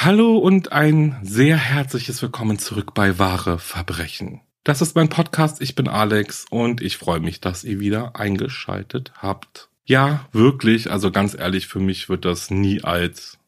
[0.00, 4.42] Hallo und ein sehr herzliches Willkommen zurück bei Wahre Verbrechen.
[4.62, 9.12] Das ist mein Podcast, ich bin Alex und ich freue mich, dass ihr wieder eingeschaltet
[9.16, 9.70] habt.
[9.86, 13.38] Ja, wirklich, also ganz ehrlich, für mich wird das nie als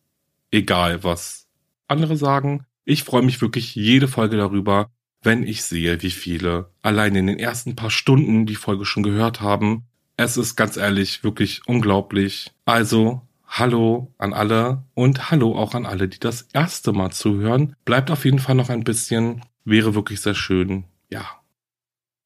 [0.51, 1.47] egal, was
[1.87, 2.67] andere sagen.
[2.84, 4.91] Ich freue mich wirklich jede Folge darüber,
[5.23, 9.41] wenn ich sehe, wie viele allein in den ersten paar Stunden die Folge schon gehört
[9.41, 9.84] haben.
[10.17, 12.51] Es ist ganz ehrlich wirklich unglaublich.
[12.65, 17.75] Also Hallo an alle und hallo auch an alle, die das erste Mal zuhören.
[17.84, 20.84] Bleibt auf jeden Fall noch ein bisschen, wäre wirklich sehr schön.
[21.11, 21.27] Ja.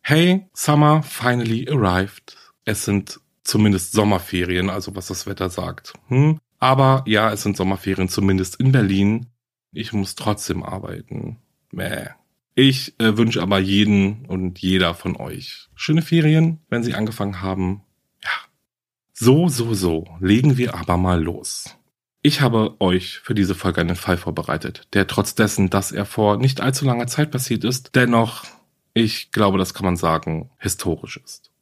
[0.03, 2.37] Hey, Summer finally arrived.
[2.67, 5.95] Es sind zumindest Sommerferien, also was das Wetter sagt.
[6.09, 6.39] Hm?
[6.59, 9.27] Aber ja, es sind Sommerferien zumindest in Berlin.
[9.73, 11.39] Ich muss trotzdem arbeiten.
[11.73, 12.09] Mäh.
[12.55, 17.83] Ich äh, wünsche aber jeden und jeder von euch schöne Ferien, wenn sie angefangen haben.
[19.17, 21.77] So, so, so, legen wir aber mal los.
[22.21, 26.37] Ich habe euch für diese Folge einen Fall vorbereitet, der trotz dessen, dass er vor
[26.37, 28.43] nicht allzu langer Zeit passiert ist, dennoch,
[28.93, 31.53] ich glaube, das kann man sagen, historisch ist.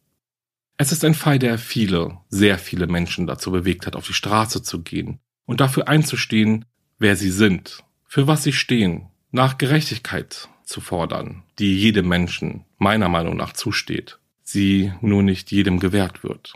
[0.78, 4.62] Es ist ein Fall, der viele, sehr viele Menschen dazu bewegt hat, auf die Straße
[4.62, 6.64] zu gehen und dafür einzustehen,
[6.98, 13.10] wer sie sind, für was sie stehen, nach Gerechtigkeit zu fordern, die jedem Menschen meiner
[13.10, 16.54] Meinung nach zusteht, sie nur nicht jedem gewährt wird.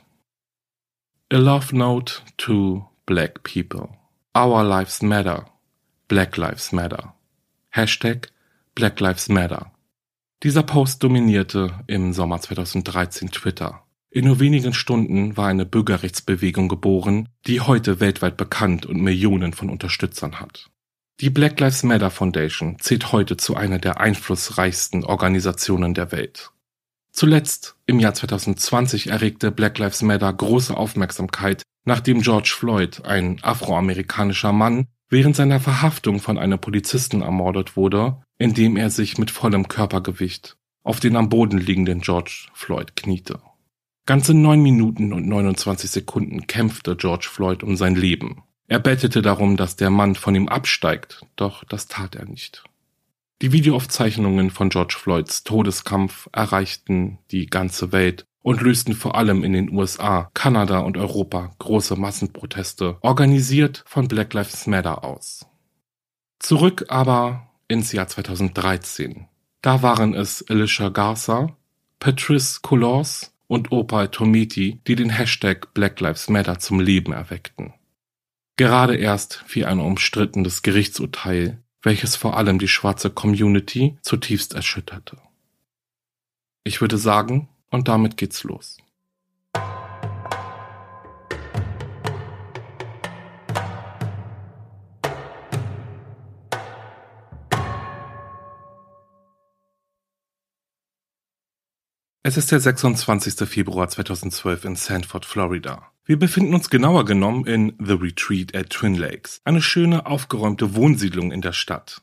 [1.32, 3.88] A Love Note to Black People.
[4.36, 5.46] Our Lives Matter.
[6.06, 7.14] Black Lives Matter.
[7.70, 8.28] Hashtag
[8.76, 9.72] Black Lives Matter.
[10.44, 13.82] Dieser Post dominierte im Sommer 2013 Twitter.
[14.08, 19.68] In nur wenigen Stunden war eine Bürgerrechtsbewegung geboren, die heute weltweit bekannt und Millionen von
[19.68, 20.70] Unterstützern hat.
[21.18, 26.52] Die Black Lives Matter Foundation zählt heute zu einer der einflussreichsten Organisationen der Welt.
[27.16, 34.52] Zuletzt im Jahr 2020 erregte Black Lives Matter große Aufmerksamkeit, nachdem George Floyd, ein afroamerikanischer
[34.52, 40.58] Mann, während seiner Verhaftung von einem Polizisten ermordet wurde, indem er sich mit vollem Körpergewicht
[40.84, 43.40] auf den am Boden liegenden George Floyd kniete.
[44.04, 48.42] Ganze neun Minuten und 29 Sekunden kämpfte George Floyd um sein Leben.
[48.68, 52.62] Er bettete darum, dass der Mann von ihm absteigt, doch das tat er nicht.
[53.42, 59.52] Die Videoaufzeichnungen von George Floyds Todeskampf erreichten die ganze Welt und lösten vor allem in
[59.52, 65.44] den USA, Kanada und Europa große Massenproteste, organisiert von Black Lives Matter aus.
[66.38, 69.26] Zurück aber ins Jahr 2013.
[69.60, 71.56] Da waren es Alicia Garza,
[71.98, 77.74] Patrice Coulors und Opal Tometi, die den Hashtag Black Lives Matter zum Leben erweckten.
[78.56, 85.18] Gerade erst fiel ein umstrittenes Gerichtsurteil welches vor allem die schwarze Community zutiefst erschütterte.
[86.64, 88.78] Ich würde sagen, und damit geht's los.
[102.24, 103.48] Es ist der 26.
[103.48, 105.92] Februar 2012 in Sanford, Florida.
[106.08, 111.32] Wir befinden uns genauer genommen in The Retreat at Twin Lakes, eine schöne, aufgeräumte Wohnsiedlung
[111.32, 112.00] in der Stadt.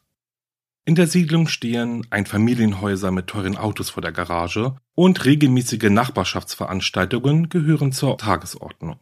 [0.84, 7.94] In der Siedlung stehen Einfamilienhäuser mit teuren Autos vor der Garage und regelmäßige Nachbarschaftsveranstaltungen gehören
[7.94, 9.00] zur Tagesordnung.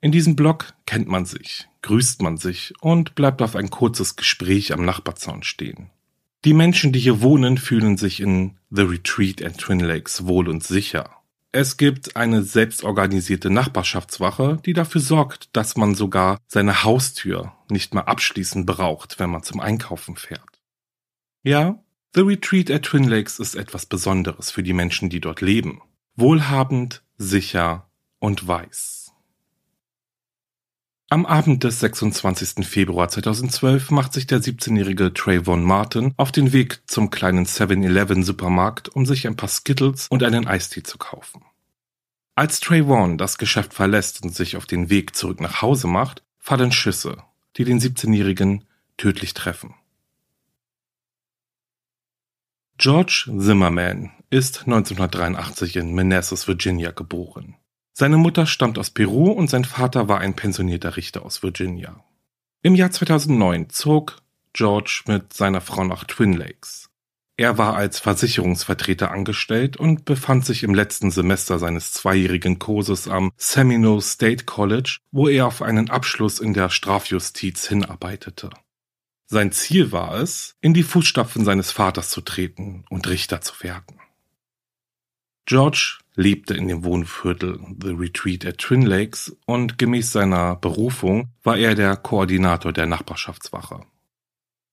[0.00, 4.72] In diesem Block kennt man sich, grüßt man sich und bleibt auf ein kurzes Gespräch
[4.72, 5.90] am Nachbarzaun stehen.
[6.46, 10.64] Die Menschen, die hier wohnen, fühlen sich in The Retreat at Twin Lakes wohl und
[10.64, 11.19] sicher.
[11.52, 18.06] Es gibt eine selbstorganisierte Nachbarschaftswache, die dafür sorgt, dass man sogar seine Haustür nicht mehr
[18.06, 20.62] abschließen braucht, wenn man zum Einkaufen fährt.
[21.42, 21.82] Ja,
[22.14, 25.80] The Retreat at Twin Lakes ist etwas Besonderes für die Menschen, die dort leben.
[26.14, 28.99] Wohlhabend, sicher und weiß.
[31.12, 32.64] Am Abend des 26.
[32.64, 38.90] Februar 2012 macht sich der 17-jährige Trayvon Martin auf den Weg zum kleinen 7-Eleven Supermarkt,
[38.90, 41.42] um sich ein paar Skittles und einen Eistee zu kaufen.
[42.36, 46.70] Als Trayvon das Geschäft verlässt und sich auf den Weg zurück nach Hause macht, fallen
[46.70, 47.24] Schüsse,
[47.56, 48.64] die den 17-jährigen
[48.96, 49.74] tödlich treffen.
[52.78, 57.56] George Zimmerman ist 1983 in Manassas, Virginia geboren.
[58.00, 62.02] Seine Mutter stammt aus Peru und sein Vater war ein pensionierter Richter aus Virginia.
[62.62, 64.22] Im Jahr 2009 zog
[64.54, 66.88] George mit seiner Frau nach Twin Lakes.
[67.36, 73.32] Er war als Versicherungsvertreter angestellt und befand sich im letzten Semester seines zweijährigen Kurses am
[73.36, 78.48] Seminole State College, wo er auf einen Abschluss in der Strafjustiz hinarbeitete.
[79.26, 84.00] Sein Ziel war es, in die Fußstapfen seines Vaters zu treten und Richter zu werden.
[85.44, 91.56] George lebte in dem Wohnviertel The Retreat at Twin Lakes und gemäß seiner Berufung war
[91.56, 93.80] er der Koordinator der Nachbarschaftswache.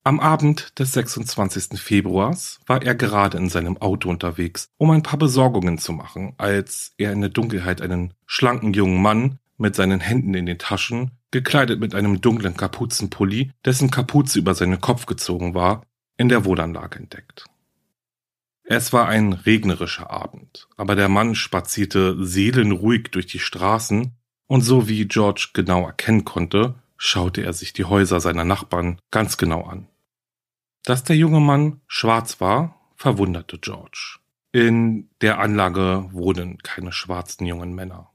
[0.04, 1.80] Am Abend des 26.
[1.80, 6.94] Februars war er gerade in seinem Auto unterwegs, um ein paar Besorgungen zu machen, als
[6.98, 11.80] er in der Dunkelheit einen schlanken jungen Mann mit seinen Händen in den Taschen, gekleidet
[11.80, 15.84] mit einem dunklen Kapuzenpulli, dessen Kapuze über seinen Kopf gezogen war,
[16.18, 17.46] in der Wohnanlage entdeckt.
[18.70, 24.12] Es war ein regnerischer Abend, aber der Mann spazierte seelenruhig durch die Straßen,
[24.46, 29.38] und so wie George genau erkennen konnte, schaute er sich die Häuser seiner Nachbarn ganz
[29.38, 29.88] genau an.
[30.84, 34.18] Dass der junge Mann schwarz war, verwunderte George.
[34.52, 38.12] In der Anlage wohnen keine schwarzen jungen Männer.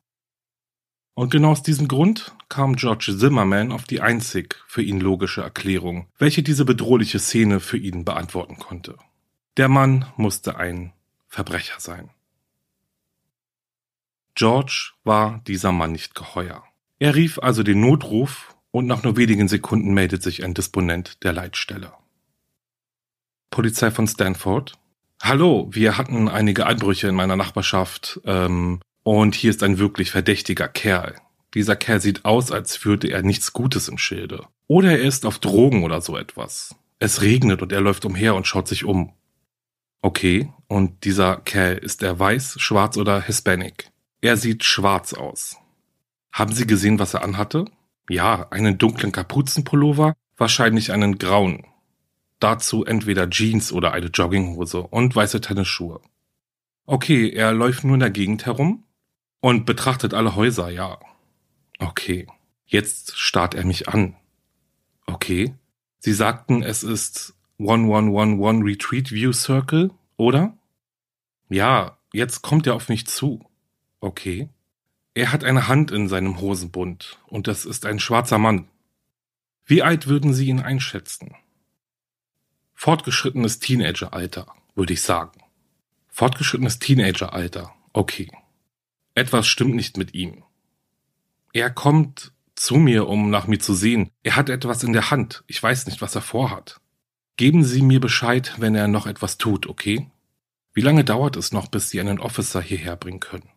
[1.14, 6.08] Und genau aus diesem Grund kam George Zimmerman auf die einzig für ihn logische Erklärung,
[6.18, 8.98] welche diese bedrohliche Szene für ihn beantworten konnte.
[9.58, 10.94] Der Mann musste ein
[11.28, 12.08] Verbrecher sein.
[14.34, 16.64] George war dieser Mann nicht geheuer.
[16.98, 21.34] Er rief also den Notruf und nach nur wenigen Sekunden meldet sich ein Disponent der
[21.34, 21.92] Leitstelle.
[23.50, 24.72] Polizei von Stanford.
[25.20, 30.68] Hallo, wir hatten einige Einbrüche in meiner Nachbarschaft ähm, und hier ist ein wirklich verdächtiger
[30.68, 31.16] Kerl.
[31.52, 34.46] Dieser Kerl sieht aus, als führte er nichts Gutes im Schilde.
[34.66, 36.74] Oder er ist auf Drogen oder so etwas.
[36.98, 39.12] Es regnet und er läuft umher und schaut sich um.
[40.04, 43.90] Okay, und dieser Kerl, ist er weiß, schwarz oder Hispanic?
[44.20, 45.56] Er sieht schwarz aus.
[46.32, 47.66] Haben Sie gesehen, was er anhatte?
[48.08, 51.66] Ja, einen dunklen Kapuzenpullover, wahrscheinlich einen grauen.
[52.40, 56.00] Dazu entweder Jeans oder eine Jogginghose und weiße Tennisschuhe.
[56.84, 58.82] Okay, er läuft nur in der Gegend herum
[59.40, 60.98] und betrachtet alle Häuser, ja.
[61.78, 62.26] Okay,
[62.66, 64.16] jetzt starrt er mich an.
[65.06, 65.54] Okay,
[66.00, 70.56] Sie sagten, es ist 1111 Retreat View Circle, oder?
[71.48, 73.44] Ja, jetzt kommt er auf mich zu.
[74.00, 74.48] Okay.
[75.14, 78.68] Er hat eine Hand in seinem Hosenbund und das ist ein schwarzer Mann.
[79.64, 81.36] Wie alt würden Sie ihn einschätzen?
[82.74, 85.40] Fortgeschrittenes Teenageralter, würde ich sagen.
[86.08, 88.30] Fortgeschrittenes Teenageralter, okay.
[89.14, 90.42] Etwas stimmt nicht mit ihm.
[91.52, 94.10] Er kommt zu mir, um nach mir zu sehen.
[94.22, 95.44] Er hat etwas in der Hand.
[95.46, 96.80] Ich weiß nicht, was er vorhat.
[97.42, 100.06] Geben Sie mir Bescheid, wenn er noch etwas tut, okay?
[100.74, 103.48] Wie lange dauert es noch, bis Sie einen Officer hierher bringen können?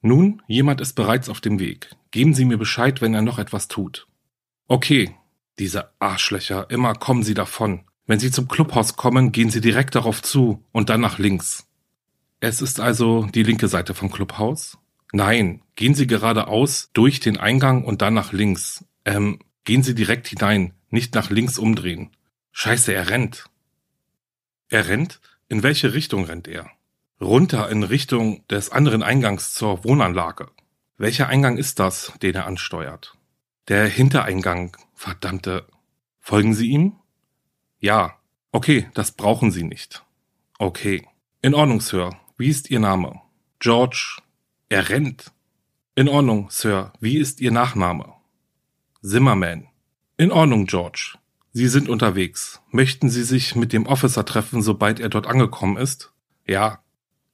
[0.00, 1.90] Nun, jemand ist bereits auf dem Weg.
[2.12, 4.06] Geben Sie mir Bescheid, wenn er noch etwas tut.
[4.68, 5.14] Okay,
[5.58, 7.84] diese Arschlöcher, immer kommen Sie davon.
[8.06, 11.66] Wenn Sie zum Clubhaus kommen, gehen Sie direkt darauf zu und dann nach links.
[12.40, 14.78] Es ist also die linke Seite vom Clubhaus?
[15.12, 18.82] Nein, gehen Sie geradeaus durch den Eingang und dann nach links.
[19.04, 22.10] Ähm, gehen Sie direkt hinein, nicht nach links umdrehen.
[22.56, 23.46] Scheiße, er rennt.
[24.68, 25.20] Er rennt?
[25.48, 26.70] In welche Richtung rennt er?
[27.20, 30.48] Runter in Richtung des anderen Eingangs zur Wohnanlage.
[30.96, 33.18] Welcher Eingang ist das, den er ansteuert?
[33.66, 35.66] Der Hintereingang, verdammte.
[36.20, 36.94] Folgen Sie ihm?
[37.80, 38.20] Ja.
[38.52, 40.04] Okay, das brauchen Sie nicht.
[40.58, 41.08] Okay.
[41.42, 42.16] In Ordnung, Sir.
[42.38, 43.20] Wie ist Ihr Name?
[43.58, 44.18] George.
[44.68, 45.32] Er rennt.
[45.96, 46.92] In Ordnung, Sir.
[47.00, 48.14] Wie ist Ihr Nachname?
[49.02, 49.66] Zimmerman.
[50.16, 51.18] In Ordnung, George.
[51.56, 52.60] Sie sind unterwegs.
[52.72, 56.12] Möchten Sie sich mit dem Officer treffen, sobald er dort angekommen ist?
[56.48, 56.80] Ja.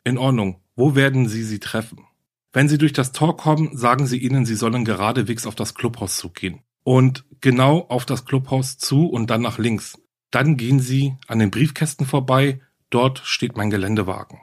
[0.04, 0.60] In Ordnung.
[0.76, 2.04] Wo werden Sie sie treffen?
[2.52, 6.16] Wenn Sie durch das Tor kommen, sagen Sie ihnen, Sie sollen geradewegs auf das Clubhaus
[6.16, 6.60] zugehen.
[6.84, 9.98] Und genau auf das Clubhaus zu und dann nach links.
[10.30, 12.60] Dann gehen Sie an den Briefkästen vorbei.
[12.90, 14.40] Dort steht mein Geländewagen.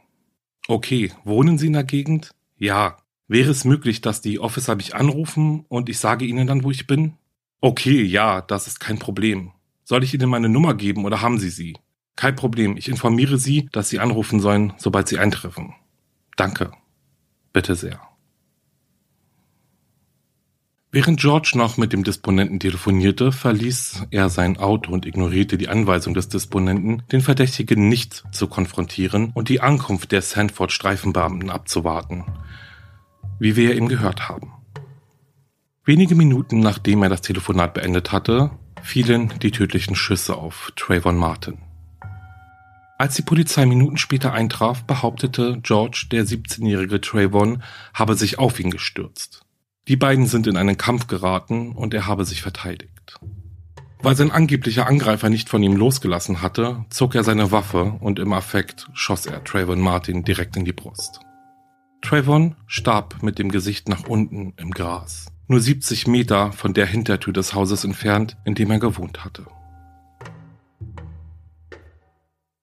[0.67, 2.31] Okay, wohnen Sie in der Gegend?
[2.57, 2.98] Ja.
[3.27, 6.88] Wäre es möglich, dass die Officer mich anrufen und ich sage Ihnen dann, wo ich
[6.88, 7.13] bin?
[7.62, 9.51] Okay, ja, das ist kein Problem.
[9.89, 11.77] Soll ich Ihnen meine Nummer geben oder haben Sie sie?
[12.17, 15.75] Kein Problem, ich informiere Sie, dass Sie anrufen sollen, sobald Sie eintreffen.
[16.36, 16.74] Danke.
[17.53, 18.01] Bitte sehr.
[20.91, 26.13] Während George noch mit dem Disponenten telefonierte, verließ er sein Auto und ignorierte die Anweisung
[26.13, 32.25] des Disponenten, den Verdächtigen nicht zu konfrontieren und die Ankunft der Sanford-Streifenbeamten abzuwarten,
[33.39, 34.51] wie wir eben gehört haben.
[35.86, 38.51] Wenige Minuten nachdem er das Telefonat beendet hatte,
[38.88, 41.58] fielen die tödlichen Schüsse auf Trayvon Martin.
[42.98, 47.62] Als die Polizei Minuten später eintraf, behauptete George, der 17-jährige Trayvon
[47.94, 49.41] habe sich auf ihn gestürzt.
[49.89, 53.20] Die beiden sind in einen Kampf geraten und er habe sich verteidigt.
[54.00, 58.32] Weil sein angeblicher Angreifer nicht von ihm losgelassen hatte, zog er seine Waffe und im
[58.32, 61.20] Affekt schoss er Trayvon Martin direkt in die Brust.
[62.01, 67.34] Trayvon starb mit dem Gesicht nach unten im Gras, nur 70 Meter von der Hintertür
[67.34, 69.48] des Hauses entfernt, in dem er gewohnt hatte.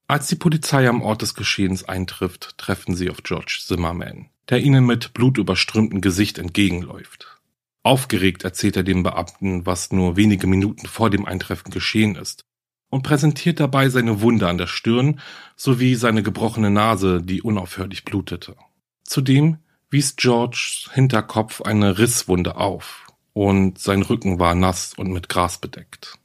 [0.07, 4.85] Als die Polizei am Ort des Geschehens eintrifft, treffen sie auf George Zimmerman, der ihnen
[4.85, 7.41] mit blutüberströmtem Gesicht entgegenläuft.
[7.83, 12.45] Aufgeregt erzählt er dem Beamten, was nur wenige Minuten vor dem Eintreffen geschehen ist
[12.91, 15.21] und präsentiert dabei seine Wunde an der Stirn
[15.57, 18.57] sowie seine gebrochene Nase, die unaufhörlich blutete.
[19.03, 19.59] Zudem
[19.95, 26.19] wies Georges Hinterkopf eine Risswunde auf und sein Rücken war nass und mit Gras bedeckt.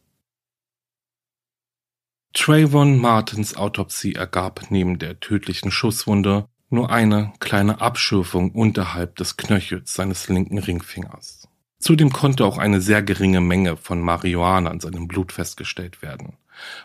[2.33, 9.93] Trayvon Martins Autopsie ergab neben der tödlichen Schusswunde nur eine kleine Abschürfung unterhalb des Knöchels
[9.93, 11.47] seines linken Ringfingers.
[11.77, 16.37] Zudem konnte auch eine sehr geringe Menge von Marihuana in seinem Blut festgestellt werden,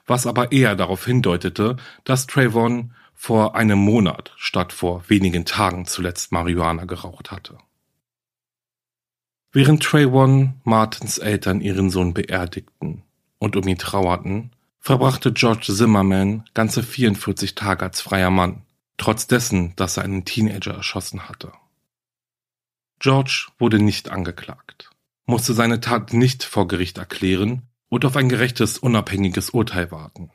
[0.07, 6.33] was aber eher darauf hindeutete, dass Trayvon vor einem Monat statt vor wenigen Tagen zuletzt
[6.33, 7.59] Marihuana geraucht hatte.
[9.53, 13.03] Während Trayvon Martins Eltern ihren Sohn beerdigten
[13.39, 18.63] und um ihn trauerten, verbrachte George Zimmerman ganze 44 Tage als freier Mann
[18.97, 21.53] trotz dessen, dass er einen Teenager erschossen hatte.
[22.99, 24.91] George wurde nicht angeklagt,
[25.27, 30.31] musste seine Tat nicht vor Gericht erklären und auf ein gerechtes, unabhängiges Urteil warten.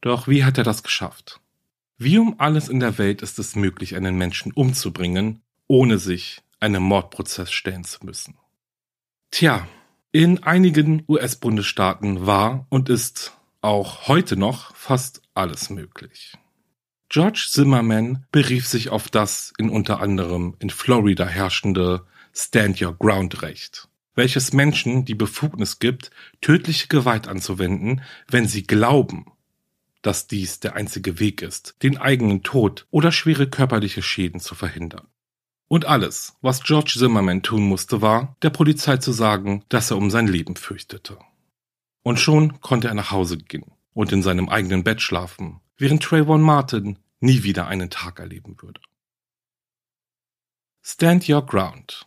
[0.00, 1.40] Doch wie hat er das geschafft?
[2.00, 6.84] Wie um alles in der Welt ist es möglich, einen Menschen umzubringen, ohne sich einem
[6.84, 8.36] Mordprozess stellen zu müssen?
[9.32, 9.66] Tja,
[10.12, 16.34] in einigen US-Bundesstaaten war und ist auch heute noch fast alles möglich.
[17.08, 23.42] George Zimmerman berief sich auf das in unter anderem in Florida herrschende Stand Your Ground
[23.42, 26.12] Recht, welches Menschen die Befugnis gibt,
[26.42, 29.26] tödliche Gewalt anzuwenden, wenn sie glauben,
[30.08, 35.06] dass dies der einzige Weg ist, den eigenen Tod oder schwere körperliche Schäden zu verhindern.
[35.68, 40.10] Und alles, was George Zimmerman tun musste, war, der Polizei zu sagen, dass er um
[40.10, 41.18] sein Leben fürchtete.
[42.02, 46.40] Und schon konnte er nach Hause gehen und in seinem eigenen Bett schlafen, während Trayvon
[46.40, 48.80] Martin nie wieder einen Tag erleben würde.
[50.80, 52.06] Stand your ground.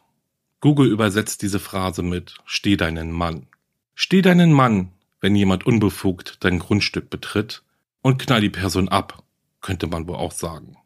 [0.59, 3.45] Google übersetzt diese Phrase mit Steh deinen Mann.
[3.93, 7.61] Steh deinen Mann, wenn jemand unbefugt dein Grundstück betritt
[8.01, 9.23] und knall die Person ab,
[9.61, 10.77] könnte man wohl auch sagen.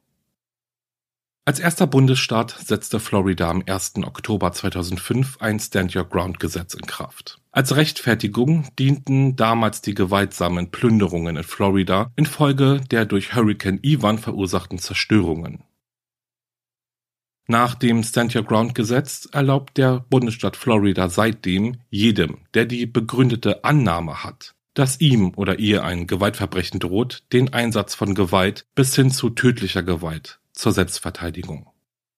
[1.48, 3.98] Als erster Bundesstaat setzte Florida am 1.
[3.98, 7.40] Oktober 2005 ein Stand Your Ground Gesetz in Kraft.
[7.52, 14.80] Als Rechtfertigung dienten damals die gewaltsamen Plünderungen in Florida infolge der durch Hurricane Ivan verursachten
[14.80, 15.64] Zerstörungen.
[17.48, 23.64] Nach dem Stand Your Ground Gesetz erlaubt der Bundesstaat Florida seitdem jedem, der die begründete
[23.64, 29.10] Annahme hat, dass ihm oder ihr ein Gewaltverbrechen droht, den Einsatz von Gewalt bis hin
[29.10, 31.68] zu tödlicher Gewalt zur Selbstverteidigung.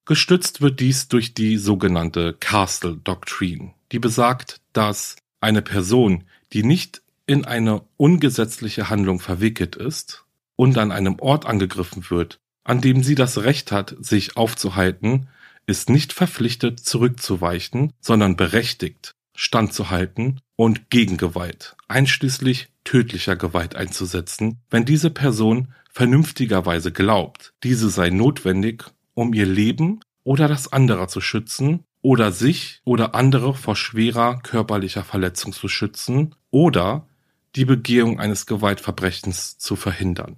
[0.05, 6.23] Gestützt wird dies durch die sogenannte Castle Doctrine, die besagt, dass eine Person,
[6.53, 12.81] die nicht in eine ungesetzliche Handlung verwickelt ist und an einem Ort angegriffen wird, an
[12.81, 15.27] dem sie das Recht hat, sich aufzuhalten,
[15.67, 25.11] ist nicht verpflichtet, zurückzuweichen, sondern berechtigt, standzuhalten und Gegengewalt, einschließlich tödlicher Gewalt einzusetzen, wenn diese
[25.11, 32.31] Person vernünftigerweise glaubt, diese sei notwendig, um ihr Leben oder das anderer zu schützen oder
[32.31, 37.07] sich oder andere vor schwerer körperlicher Verletzung zu schützen oder
[37.55, 40.37] die Begehung eines Gewaltverbrechens zu verhindern.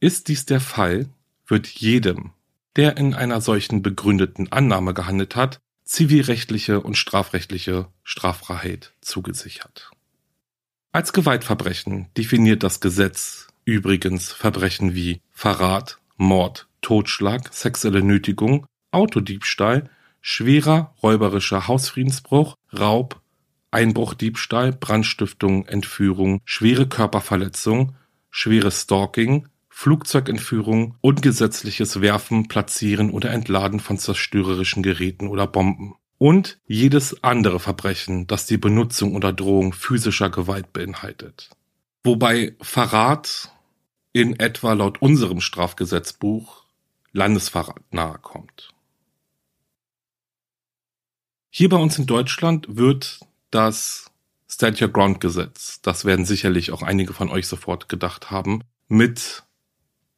[0.00, 1.08] Ist dies der Fall,
[1.46, 2.32] wird jedem,
[2.74, 9.90] der in einer solchen begründeten Annahme gehandelt hat, zivilrechtliche und strafrechtliche Straffreiheit zugesichert.
[10.92, 20.94] Als Gewaltverbrechen definiert das Gesetz übrigens Verbrechen wie Verrat, Mord, Totschlag, sexuelle Nötigung, Autodiebstahl, schwerer
[21.02, 23.20] räuberischer Hausfriedensbruch, Raub,
[23.72, 27.96] Einbruchdiebstahl, Brandstiftung, Entführung, schwere Körperverletzung,
[28.30, 29.48] schweres Stalking,
[29.80, 38.26] Flugzeugentführung, ungesetzliches Werfen, Platzieren oder Entladen von zerstörerischen Geräten oder Bomben und jedes andere Verbrechen,
[38.26, 41.48] das die Benutzung oder Drohung physischer Gewalt beinhaltet.
[42.04, 43.54] Wobei Verrat
[44.12, 46.66] in etwa laut unserem Strafgesetzbuch
[47.12, 48.74] Landesverrat nahe kommt.
[51.48, 53.20] Hier bei uns in Deutschland wird
[53.50, 54.10] das
[54.46, 59.42] Stand Your Ground Gesetz, das werden sicherlich auch einige von euch sofort gedacht haben, mit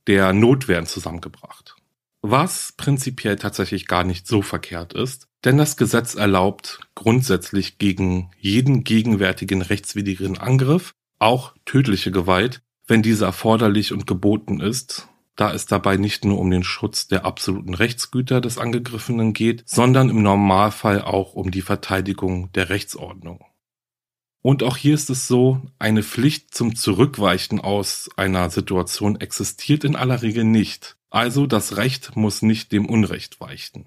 [0.07, 1.77] der Notwehr zusammengebracht.
[2.23, 8.85] Was prinzipiell tatsächlich gar nicht so verkehrt ist, denn das Gesetz erlaubt grundsätzlich gegen jeden
[8.85, 15.97] gegenwärtigen rechtswidrigen Angriff auch tödliche Gewalt, wenn diese erforderlich und geboten ist, da es dabei
[15.97, 21.35] nicht nur um den Schutz der absoluten Rechtsgüter des Angegriffenen geht, sondern im Normalfall auch
[21.35, 23.45] um die Verteidigung der Rechtsordnung.
[24.43, 29.95] Und auch hier ist es so, eine Pflicht zum Zurückweichen aus einer Situation existiert in
[29.95, 30.97] aller Regel nicht.
[31.11, 33.87] Also das Recht muss nicht dem Unrecht weichen.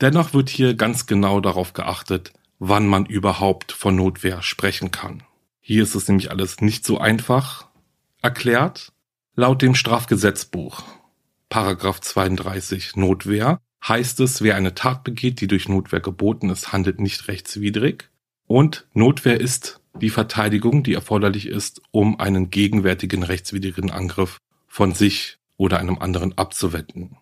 [0.00, 5.24] Dennoch wird hier ganz genau darauf geachtet, wann man überhaupt von Notwehr sprechen kann.
[5.60, 7.66] Hier ist es nämlich alles nicht so einfach
[8.22, 8.92] erklärt.
[9.34, 10.82] Laut dem Strafgesetzbuch,
[11.48, 17.00] Paragraph 32 Notwehr, heißt es, wer eine Tat begeht, die durch Notwehr geboten ist, handelt
[17.00, 18.10] nicht rechtswidrig.
[18.46, 25.38] Und Notwehr ist die Verteidigung, die erforderlich ist, um einen gegenwärtigen rechtswidrigen Angriff von sich
[25.56, 27.16] oder einem anderen abzuwenden.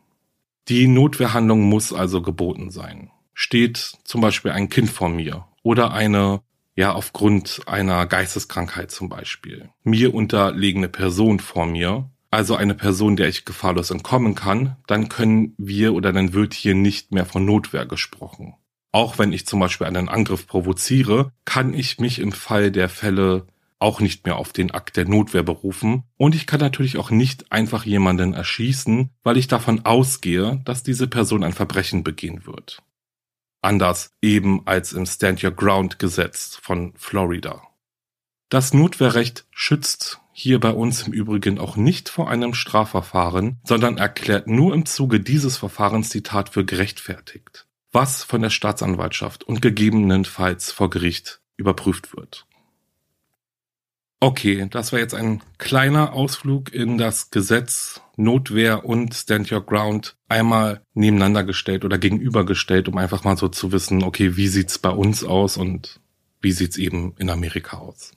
[0.68, 3.10] Die Notwehrhandlung muss also geboten sein.
[3.34, 6.40] Steht zum Beispiel ein Kind vor mir oder eine,
[6.74, 13.28] ja, aufgrund einer Geisteskrankheit zum Beispiel, mir unterlegene Person vor mir, also eine Person, der
[13.28, 17.86] ich gefahrlos entkommen kann, dann können wir oder dann wird hier nicht mehr von Notwehr
[17.86, 18.54] gesprochen.
[18.92, 23.46] Auch wenn ich zum Beispiel einen Angriff provoziere, kann ich mich im Fall der Fälle
[23.78, 27.52] auch nicht mehr auf den Akt der Notwehr berufen und ich kann natürlich auch nicht
[27.52, 32.82] einfach jemanden erschießen, weil ich davon ausgehe, dass diese Person ein Verbrechen begehen wird.
[33.60, 37.62] Anders eben als im Stand Your Ground Gesetz von Florida.
[38.48, 44.46] Das Notwehrrecht schützt hier bei uns im Übrigen auch nicht vor einem Strafverfahren, sondern erklärt
[44.46, 47.65] nur im Zuge dieses Verfahrens die Tat für gerechtfertigt
[47.96, 52.46] was von der Staatsanwaltschaft und gegebenenfalls vor Gericht überprüft wird.
[54.20, 60.14] Okay, das war jetzt ein kleiner Ausflug in das Gesetz Notwehr und Stand Your Ground
[60.28, 64.90] einmal nebeneinander gestellt oder gegenübergestellt, um einfach mal so zu wissen, okay, wie sieht's bei
[64.90, 65.98] uns aus und
[66.42, 68.12] wie sieht's eben in Amerika aus.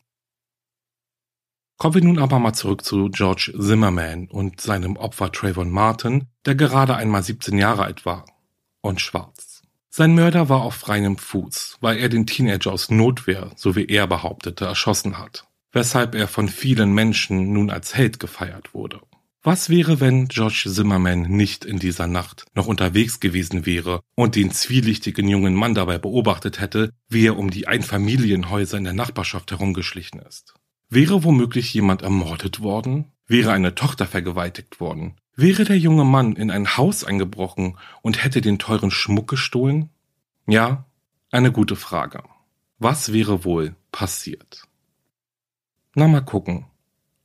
[1.78, 6.56] Kommen wir nun aber mal zurück zu George Zimmerman und seinem Opfer Trayvon Martin, der
[6.56, 8.26] gerade einmal 17 Jahre alt war
[8.82, 9.39] und schwarz.
[9.92, 14.06] Sein Mörder war auf freiem Fuß, weil er den Teenager aus Notwehr, so wie er
[14.06, 19.02] behauptete, erschossen hat, weshalb er von vielen Menschen nun als Held gefeiert wurde.
[19.42, 24.52] Was wäre, wenn George Zimmerman nicht in dieser Nacht noch unterwegs gewesen wäre und den
[24.52, 30.20] zwielichtigen jungen Mann dabei beobachtet hätte, wie er um die Einfamilienhäuser in der Nachbarschaft herumgeschlichen
[30.20, 30.54] ist?
[30.90, 33.14] Wäre womöglich jemand ermordet worden?
[33.28, 35.16] Wäre eine Tochter vergewaltigt worden?
[35.42, 39.90] Wäre der junge Mann in ein Haus eingebrochen und hätte den teuren Schmuck gestohlen?
[40.48, 40.84] Ja,
[41.32, 42.24] eine gute Frage.
[42.78, 44.64] Was wäre wohl passiert?
[45.96, 46.66] Na mal gucken.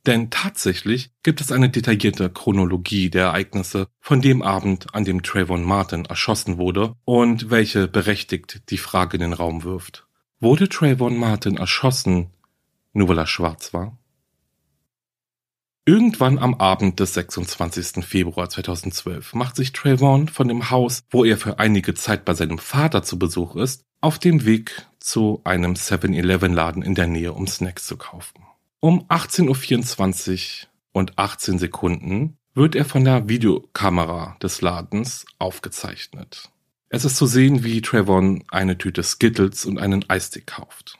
[0.05, 5.65] Denn tatsächlich gibt es eine detaillierte Chronologie der Ereignisse von dem Abend, an dem Trayvon
[5.65, 10.07] Martin erschossen wurde und welche berechtigt die Frage in den Raum wirft.
[10.39, 12.29] Wurde Trayvon Martin erschossen,
[12.93, 13.97] nur weil er schwarz war?
[15.87, 18.03] Irgendwann am Abend des 26.
[18.03, 22.57] Februar 2012 macht sich Trayvon von dem Haus, wo er für einige Zeit bei seinem
[22.57, 27.85] Vater zu Besuch ist, auf dem Weg zu einem 7-Eleven-Laden in der Nähe, um Snacks
[27.85, 28.41] zu kaufen.
[28.79, 36.49] Um 18.24 Uhr und 18 Sekunden wird er von der Videokamera des Ladens aufgezeichnet.
[36.89, 40.97] Es ist zu sehen, wie Trayvon eine Tüte Skittles und einen Eisstick kauft.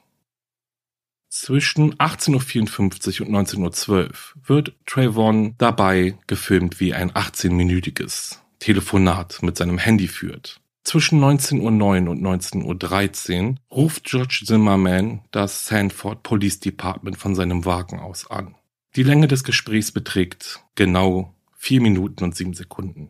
[1.38, 4.10] Zwischen 18.54 Uhr und 19.12 Uhr
[4.46, 10.62] wird Trayvon dabei gefilmt, wie ein 18-minütiges Telefonat mit seinem Handy führt.
[10.86, 17.66] Zwischen 19.09 Uhr und 19.13 Uhr ruft George Zimmerman das Sanford Police Department von seinem
[17.66, 18.56] Wagen aus an.
[18.96, 23.10] Die Länge des Gesprächs beträgt genau 4 Minuten und 7 Sekunden.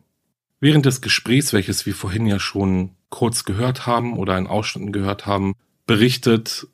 [0.60, 5.28] Während des Gesprächs, welches wir vorhin ja schon kurz gehört haben oder in Ausschnitten gehört
[5.28, 5.54] haben,
[5.86, 6.68] berichtet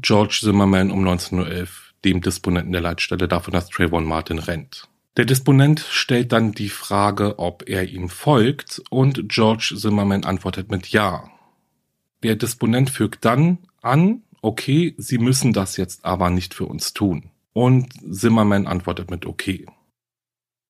[0.00, 1.68] George Zimmerman um 19.11 Uhr
[2.04, 4.88] dem Disponenten der Leitstelle davon, dass Trayvon Martin rennt.
[5.16, 10.88] Der Disponent stellt dann die Frage, ob er ihm folgt und George Zimmerman antwortet mit
[10.88, 11.30] Ja.
[12.22, 17.30] Der Disponent fügt dann an, okay, Sie müssen das jetzt aber nicht für uns tun.
[17.52, 19.66] Und Zimmerman antwortet mit okay.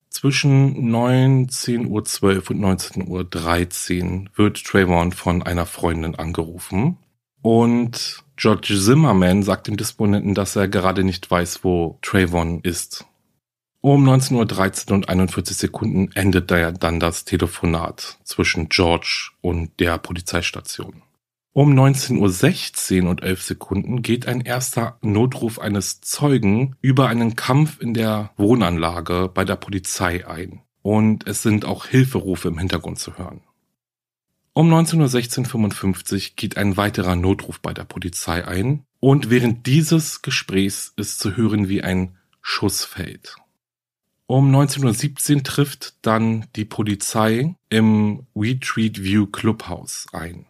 [0.09, 6.97] Zwischen 19.12 Uhr und 19.13 Uhr wird Trayvon von einer Freundin angerufen
[7.41, 13.05] und George Zimmerman sagt dem Disponenten, dass er gerade nicht weiß, wo Trayvon ist.
[13.81, 21.01] Um 19.13 Uhr und 41 Sekunden endet dann das Telefonat zwischen George und der Polizeistation.
[21.53, 27.81] Um 19.16 Uhr und 11 Sekunden geht ein erster Notruf eines Zeugen über einen Kampf
[27.81, 30.61] in der Wohnanlage bei der Polizei ein.
[30.83, 33.41] Und es sind auch Hilferufe im Hintergrund zu hören.
[34.57, 40.93] Um 19.16.55 Uhr geht ein weiterer Notruf bei der Polizei ein und während dieses Gesprächs
[40.95, 43.35] ist zu hören, wie ein Schuss fällt.
[44.25, 50.47] Um 19.17 Uhr trifft dann die Polizei im Retreat View Clubhouse ein.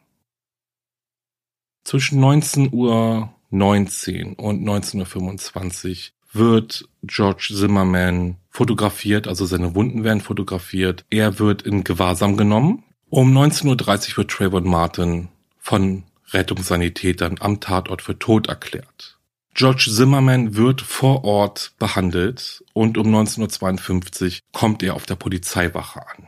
[1.84, 11.04] Zwischen 19.19 Uhr und 19.25 Uhr wird George Zimmerman fotografiert, also seine Wunden werden fotografiert.
[11.10, 12.86] Er wird in Gewahrsam genommen.
[13.10, 19.18] Um 19.30 Uhr wird Trayvon Martin von Rettungssanitätern am Tatort für tot erklärt.
[19.54, 26.02] George Zimmerman wird vor Ort behandelt und um 19.52 Uhr kommt er auf der Polizeiwache
[26.06, 26.28] an.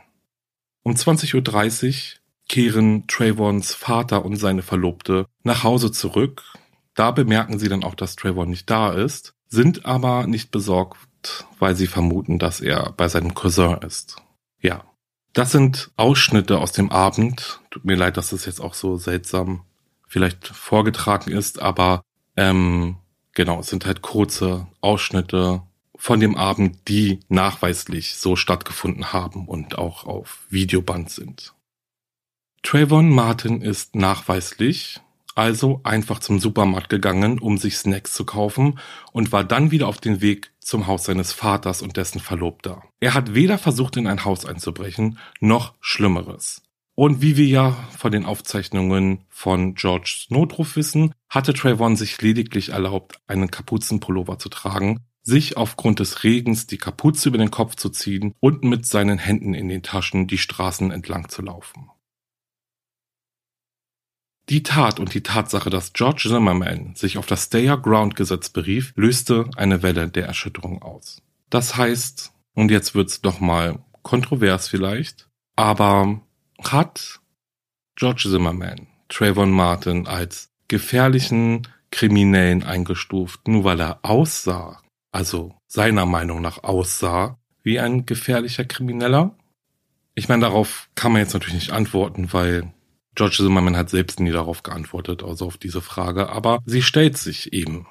[0.82, 6.42] Um 20.30 Uhr kehren Trayvons Vater und seine Verlobte nach Hause zurück.
[6.94, 11.76] Da bemerken sie dann auch, dass Trayvon nicht da ist, sind aber nicht besorgt, weil
[11.76, 14.16] sie vermuten, dass er bei seinem Cousin ist.
[14.60, 14.89] Ja.
[15.32, 17.60] Das sind Ausschnitte aus dem Abend.
[17.70, 19.62] Tut mir leid, dass es jetzt auch so seltsam
[20.08, 22.02] vielleicht vorgetragen ist, aber
[22.36, 22.96] ähm,
[23.32, 25.62] genau, es sind halt kurze Ausschnitte
[25.94, 31.54] von dem Abend, die nachweislich so stattgefunden haben und auch auf Videoband sind.
[32.62, 35.00] Trayvon Martin ist nachweislich
[35.40, 38.78] also einfach zum Supermarkt gegangen, um sich Snacks zu kaufen
[39.12, 42.82] und war dann wieder auf den Weg zum Haus seines Vaters und dessen Verlobter.
[43.00, 46.62] Er hat weder versucht, in ein Haus einzubrechen, noch Schlimmeres.
[46.94, 52.68] Und wie wir ja von den Aufzeichnungen von Georges Notruf wissen, hatte Trayvon sich lediglich
[52.68, 57.88] erlaubt, einen Kapuzenpullover zu tragen, sich aufgrund des Regens die Kapuze über den Kopf zu
[57.88, 61.88] ziehen und mit seinen Händen in den Taschen die Straßen entlang zu laufen.
[64.50, 68.48] Die Tat und die Tatsache, dass George Zimmerman sich auf das Stay Your Ground Gesetz
[68.48, 71.22] berief, löste eine Welle der Erschütterung aus.
[71.50, 76.20] Das heißt, und jetzt wird's doch mal kontrovers vielleicht, aber
[76.64, 77.20] hat
[77.94, 84.82] George Zimmerman Trayvon Martin als gefährlichen Kriminellen eingestuft, nur weil er aussah,
[85.12, 89.36] also seiner Meinung nach aussah, wie ein gefährlicher Krimineller?
[90.16, 92.72] Ich meine, darauf kann man jetzt natürlich nicht antworten, weil
[93.14, 97.52] George Zimmerman hat selbst nie darauf geantwortet, also auf diese Frage, aber sie stellt sich
[97.52, 97.86] eben.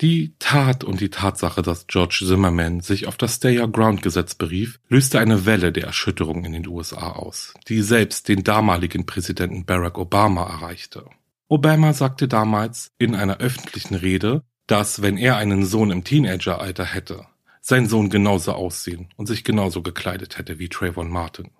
[0.00, 4.34] Die Tat und die Tatsache, dass George Zimmerman sich auf das Stay Your Ground Gesetz
[4.34, 9.64] berief, löste eine Welle der Erschütterung in den USA aus, die selbst den damaligen Präsidenten
[9.64, 11.04] Barack Obama erreichte.
[11.46, 17.26] Obama sagte damals in einer öffentlichen Rede, dass wenn er einen Sohn im Teenageralter hätte,
[17.60, 21.50] sein Sohn genauso aussehen und sich genauso gekleidet hätte wie Trayvon Martin.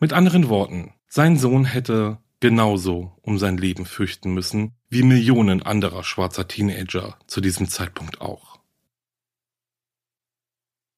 [0.00, 6.02] Mit anderen Worten, sein Sohn hätte genauso um sein Leben fürchten müssen, wie Millionen anderer
[6.02, 8.58] schwarzer Teenager zu diesem Zeitpunkt auch.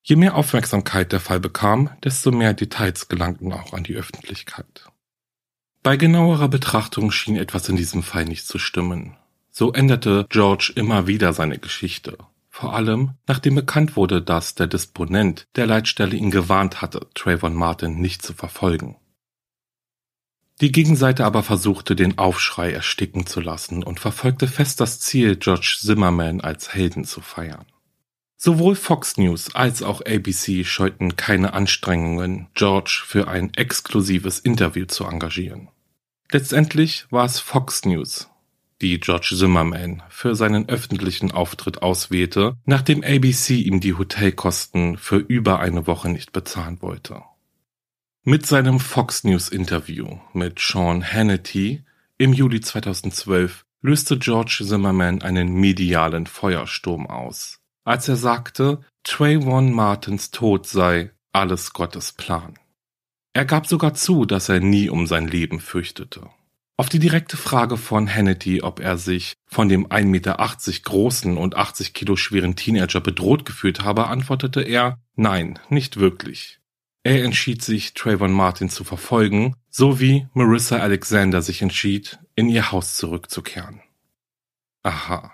[0.02, 4.86] Je mehr Aufmerksamkeit der Fall bekam, desto mehr Details gelangten auch an die Öffentlichkeit.
[5.82, 9.18] Bei genauerer Betrachtung schien etwas in diesem Fall nicht zu stimmen.
[9.50, 12.16] So änderte George immer wieder seine Geschichte.
[12.48, 18.00] Vor allem, nachdem bekannt wurde, dass der Disponent der Leitstelle ihn gewarnt hatte, Trayvon Martin
[18.00, 18.96] nicht zu verfolgen.
[20.62, 25.76] Die Gegenseite aber versuchte, den Aufschrei ersticken zu lassen und verfolgte fest das Ziel, George
[25.80, 27.66] Zimmerman als Helden zu feiern.
[28.38, 35.04] Sowohl Fox News als auch ABC scheuten keine Anstrengungen, George für ein exklusives Interview zu
[35.04, 35.68] engagieren.
[36.30, 38.28] Letztendlich war es Fox News,
[38.80, 45.60] die George Zimmerman für seinen öffentlichen Auftritt auswählte, nachdem ABC ihm die Hotelkosten für über
[45.60, 47.22] eine Woche nicht bezahlen wollte.
[48.28, 51.84] Mit seinem Fox News Interview mit Sean Hannity
[52.18, 60.32] im Juli 2012 löste George Zimmerman einen medialen Feuersturm aus, als er sagte, Trayvon Martins
[60.32, 62.58] Tod sei alles Gottes Plan.
[63.32, 66.28] Er gab sogar zu, dass er nie um sein Leben fürchtete.
[66.76, 70.36] Auf die direkte Frage von Hannity, ob er sich von dem 1,80 Meter
[70.82, 76.58] großen und 80 Kilo schweren Teenager bedroht gefühlt habe, antwortete er, nein, nicht wirklich.
[77.06, 82.72] Er entschied sich, Trayvon Martin zu verfolgen, so wie Marissa Alexander sich entschied, in ihr
[82.72, 83.80] Haus zurückzukehren.
[84.82, 85.32] Aha.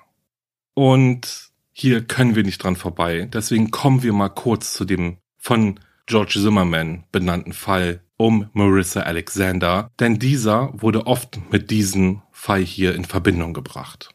[0.74, 5.80] Und hier können wir nicht dran vorbei, deswegen kommen wir mal kurz zu dem von
[6.04, 12.94] George Zimmerman benannten Fall um Marissa Alexander, denn dieser wurde oft mit diesem Fall hier
[12.94, 14.14] in Verbindung gebracht.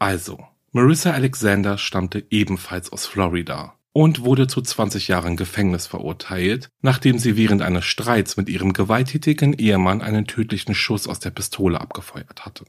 [0.00, 7.18] Also, Marissa Alexander stammte ebenfalls aus Florida und wurde zu 20 Jahren Gefängnis verurteilt, nachdem
[7.18, 12.44] sie während eines Streits mit ihrem gewalttätigen Ehemann einen tödlichen Schuss aus der Pistole abgefeuert
[12.44, 12.64] hatte.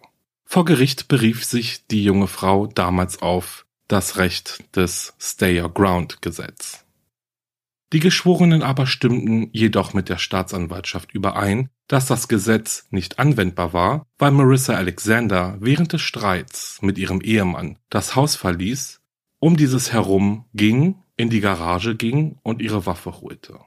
[0.46, 6.22] Vor Gericht berief sich die junge Frau damals auf das Recht des Stay Your Ground
[6.22, 6.84] Gesetz.
[7.94, 14.08] Die Geschworenen aber stimmten jedoch mit der Staatsanwaltschaft überein, dass das Gesetz nicht anwendbar war,
[14.18, 19.00] weil Marissa Alexander während des Streits mit ihrem Ehemann das Haus verließ,
[19.38, 23.60] um dieses herum ging, in die Garage ging und ihre Waffe holte.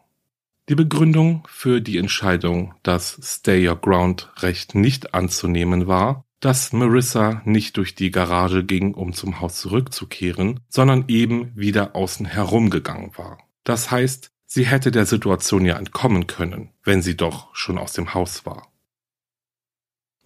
[0.68, 7.40] Die Begründung für die Entscheidung, das Stay Your Ground Recht nicht anzunehmen war, dass Marissa
[7.44, 13.12] nicht durch die Garage ging, um zum Haus zurückzukehren, sondern eben wieder außen herum gegangen
[13.16, 13.38] war.
[13.64, 18.12] Das heißt, sie hätte der Situation ja entkommen können, wenn sie doch schon aus dem
[18.12, 18.68] Haus war.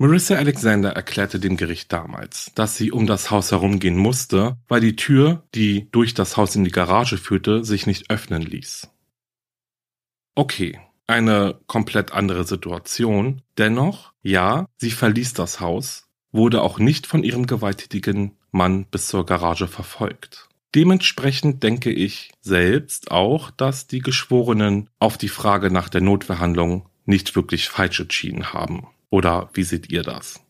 [0.02, 4.96] Marissa Alexander erklärte dem Gericht damals, dass sie um das Haus herumgehen musste, weil die
[4.96, 8.88] Tür, die durch das Haus in die Garage führte, sich nicht öffnen ließ.
[10.34, 13.42] Okay, eine komplett andere Situation.
[13.58, 19.26] Dennoch, ja, sie verließ das Haus, wurde auch nicht von ihrem gewalttätigen Mann bis zur
[19.26, 20.48] Garage verfolgt.
[20.74, 27.36] Dementsprechend denke ich selbst auch, dass die Geschworenen auf die Frage nach der Notverhandlung nicht
[27.36, 28.86] wirklich falsch entschieden haben.
[29.10, 30.40] Oder wie seht ihr das?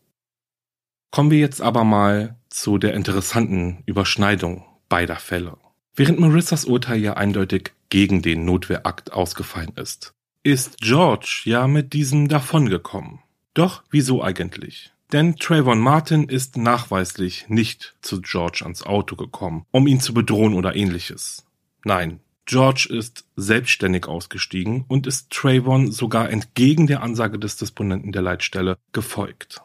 [1.11, 5.57] Kommen wir jetzt aber mal zu der interessanten Überschneidung beider Fälle.
[5.95, 12.27] Während Marissas Urteil ja eindeutig gegen den Notwehrakt ausgefallen ist, ist George ja mit diesem
[12.27, 13.19] davongekommen.
[13.53, 14.91] Doch wieso eigentlich?
[15.11, 20.53] Denn Trayvon Martin ist nachweislich nicht zu George ans Auto gekommen, um ihn zu bedrohen
[20.53, 21.45] oder ähnliches.
[21.83, 28.21] Nein, George ist selbstständig ausgestiegen und ist Trayvon sogar entgegen der Ansage des Disponenten der
[28.21, 29.61] Leitstelle gefolgt.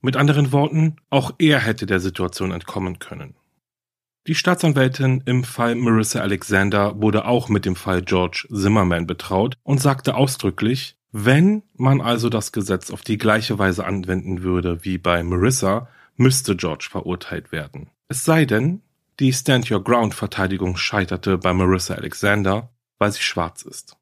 [0.00, 3.34] Mit anderen Worten, auch er hätte der Situation entkommen können.
[4.26, 9.82] Die Staatsanwältin im Fall Marissa Alexander wurde auch mit dem Fall George Zimmerman betraut und
[9.82, 15.22] sagte ausdrücklich, wenn man also das Gesetz auf die gleiche Weise anwenden würde wie bei
[15.22, 17.90] Marissa, müsste George verurteilt werden.
[18.08, 18.82] Es sei denn,
[19.20, 23.96] die Stand Your Ground Verteidigung scheiterte bei Marissa Alexander, weil sie schwarz ist.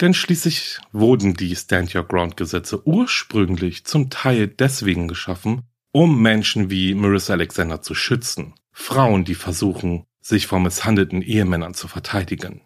[0.00, 6.70] Denn schließlich wurden die Stand Your Ground Gesetze ursprünglich zum Teil deswegen geschaffen, um Menschen
[6.70, 12.62] wie Marissa Alexander zu schützen, Frauen, die versuchen, sich vor misshandelten Ehemännern zu verteidigen.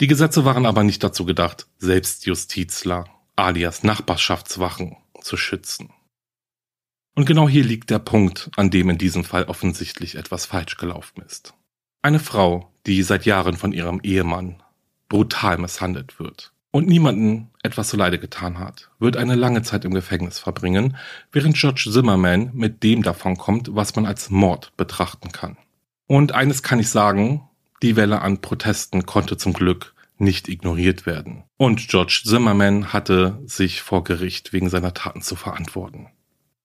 [0.00, 5.92] Die Gesetze waren aber nicht dazu gedacht, Selbstjustizler alias Nachbarschaftswachen zu schützen.
[7.14, 11.22] Und genau hier liegt der Punkt, an dem in diesem Fall offensichtlich etwas falsch gelaufen
[11.26, 11.54] ist.
[12.02, 14.62] Eine Frau, die seit Jahren von ihrem Ehemann
[15.08, 20.38] brutal misshandelt wird und niemanden etwas zuleide getan hat, wird eine lange Zeit im Gefängnis
[20.38, 20.96] verbringen,
[21.32, 25.58] während George Zimmerman mit dem davonkommt, was man als Mord betrachten kann.
[26.06, 27.42] Und eines kann ich sagen,
[27.82, 31.44] die Welle an Protesten konnte zum Glück nicht ignoriert werden.
[31.56, 36.08] Und George Zimmerman hatte sich vor Gericht wegen seiner Taten zu verantworten.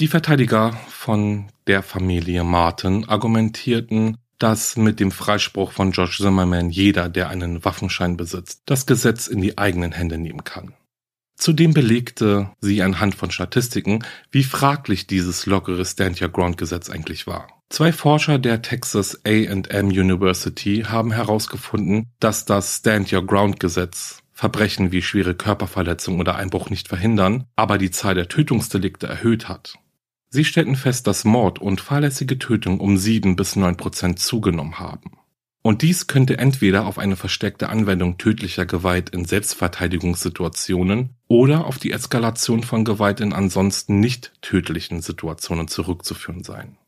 [0.00, 7.10] Die Verteidiger von der Familie Martin argumentierten, dass mit dem Freispruch von George Zimmerman jeder,
[7.10, 10.72] der einen Waffenschein besitzt, das Gesetz in die eigenen Hände nehmen kann.
[11.36, 17.26] Zudem belegte sie anhand von Statistiken, wie fraglich dieses lockere Stand Your Ground Gesetz eigentlich
[17.26, 17.48] war.
[17.68, 24.92] Zwei Forscher der Texas A&M University haben herausgefunden, dass das Stand Your Ground Gesetz Verbrechen
[24.92, 29.74] wie schwere Körperverletzung oder Einbruch nicht verhindern, aber die Zahl der Tötungsdelikte erhöht hat.
[30.30, 35.18] Sie stellten fest, dass Mord und fahrlässige Tötung um sieben bis neun Prozent zugenommen haben.
[35.62, 41.90] Und dies könnte entweder auf eine verstärkte Anwendung tödlicher Gewalt in Selbstverteidigungssituationen oder auf die
[41.90, 46.78] Eskalation von Gewalt in ansonsten nicht tödlichen Situationen zurückzuführen sein.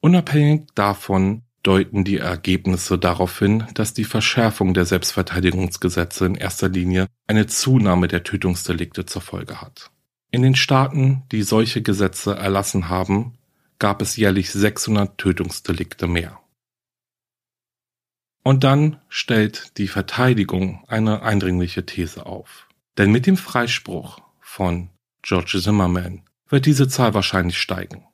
[0.00, 7.08] Unabhängig davon deuten die Ergebnisse darauf hin, dass die Verschärfung der Selbstverteidigungsgesetze in erster Linie
[7.26, 9.90] eine Zunahme der Tötungsdelikte zur Folge hat.
[10.36, 13.38] In den Staaten, die solche Gesetze erlassen haben,
[13.78, 16.38] gab es jährlich 600 Tötungsdelikte mehr.
[18.42, 22.68] Und dann stellt die Verteidigung eine eindringliche These auf.
[22.98, 24.90] Denn mit dem Freispruch von
[25.22, 26.20] George Zimmerman
[26.50, 28.04] wird diese Zahl wahrscheinlich steigen.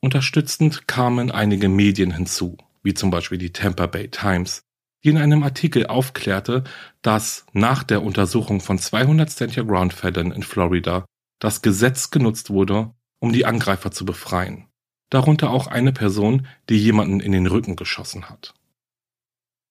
[0.00, 4.64] Unterstützend kamen einige Medien hinzu, wie zum Beispiel die Tampa Bay Times,
[5.04, 6.64] die in einem Artikel aufklärte,
[7.02, 11.04] dass nach der Untersuchung von 200 Stand Ground Fällen in Florida
[11.38, 14.66] das Gesetz genutzt wurde, um die Angreifer zu befreien.
[15.10, 18.54] Darunter auch eine Person, die jemanden in den Rücken geschossen hat.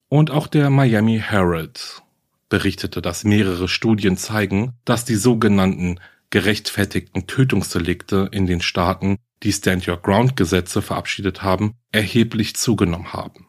[0.08, 2.04] Und auch der Miami Herald
[2.50, 9.88] berichtete, dass mehrere Studien zeigen, dass die sogenannten gerechtfertigten Tötungsdelikte in den Staaten, die Stand
[9.88, 13.48] Your Ground Gesetze verabschiedet haben, erheblich zugenommen haben.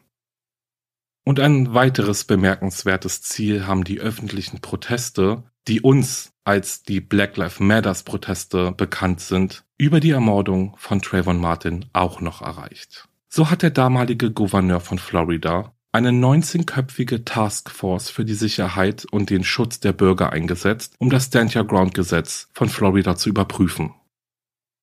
[1.25, 7.61] Und ein weiteres bemerkenswertes Ziel haben die öffentlichen Proteste, die uns als die Black Lives
[7.61, 13.09] Matters Proteste bekannt sind, über die Ermordung von Trayvon Martin auch noch erreicht.
[13.29, 19.45] So hat der damalige Gouverneur von Florida eine 19-köpfige Taskforce für die Sicherheit und den
[19.45, 23.95] Schutz der Bürger eingesetzt, um das Stand Your Ground Gesetz von Florida zu überprüfen.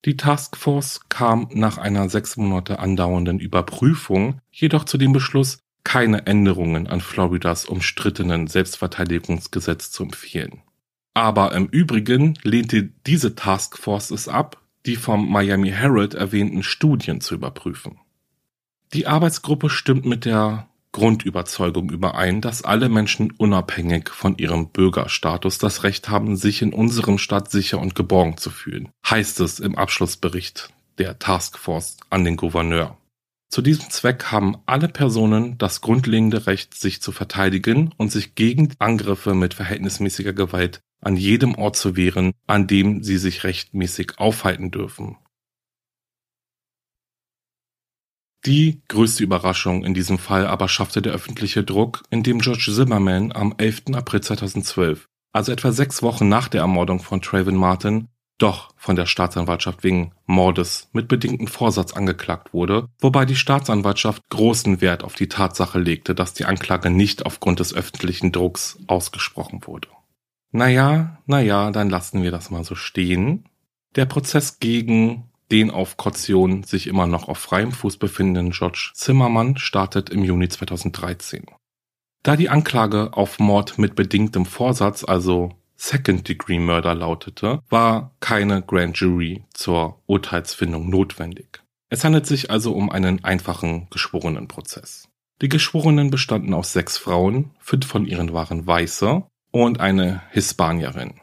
[0.05, 6.87] Die Taskforce kam nach einer sechs Monate andauernden Überprüfung jedoch zu dem Beschluss, keine Änderungen
[6.87, 10.61] an Floridas umstrittenen Selbstverteidigungsgesetz zu empfehlen.
[11.13, 17.35] Aber im Übrigen lehnte diese Taskforce es ab, die vom Miami Herald erwähnten Studien zu
[17.35, 17.99] überprüfen.
[18.93, 25.83] Die Arbeitsgruppe stimmt mit der Grundüberzeugung überein, dass alle Menschen unabhängig von ihrem Bürgerstatus das
[25.83, 30.69] Recht haben, sich in unserem Staat sicher und geborgen zu fühlen, heißt es im Abschlussbericht
[30.97, 32.97] der Taskforce an den Gouverneur.
[33.51, 38.73] Zu diesem Zweck haben alle Personen das grundlegende Recht, sich zu verteidigen und sich gegen
[38.79, 44.71] Angriffe mit verhältnismäßiger Gewalt an jedem Ort zu wehren, an dem sie sich rechtmäßig aufhalten
[44.71, 45.17] dürfen.
[48.45, 53.53] Die größte Überraschung in diesem Fall aber schaffte der öffentliche Druck, indem George Zimmerman am
[53.57, 53.93] 11.
[53.93, 58.07] April 2012, also etwa sechs Wochen nach der Ermordung von Trayvon Martin,
[58.41, 64.81] doch von der Staatsanwaltschaft wegen Mordes mit bedingtem Vorsatz angeklagt wurde, wobei die Staatsanwaltschaft großen
[64.81, 69.89] Wert auf die Tatsache legte, dass die Anklage nicht aufgrund des öffentlichen Drucks ausgesprochen wurde.
[70.51, 73.45] Naja, naja, dann lassen wir das mal so stehen.
[73.95, 79.57] Der Prozess gegen den auf Kaution sich immer noch auf freiem Fuß befindenden George Zimmermann
[79.57, 81.45] startet im Juni 2013.
[82.23, 89.43] Da die Anklage auf Mord mit bedingtem Vorsatz, also Second-Degree-Murder lautete, war keine Grand Jury
[89.51, 91.63] zur Urteilsfindung notwendig.
[91.89, 95.09] Es handelt sich also um einen einfachen Geschworenenprozess.
[95.41, 101.15] Die Geschworenen bestanden aus sechs Frauen, fünf von ihnen waren Weiße und eine Hispanierin.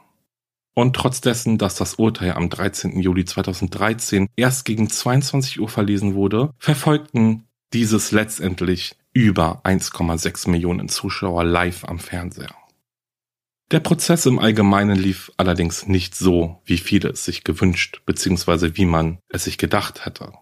[0.74, 3.00] Und trotz dessen, dass das Urteil am 13.
[3.00, 11.44] Juli 2013 erst gegen 22 Uhr verlesen wurde, verfolgten dieses letztendlich über 1,6 Millionen Zuschauer
[11.44, 12.54] live am Fernseher.
[13.70, 18.76] Der Prozess im Allgemeinen lief allerdings nicht so, wie viele es sich gewünscht bzw.
[18.76, 20.32] wie man es sich gedacht hätte.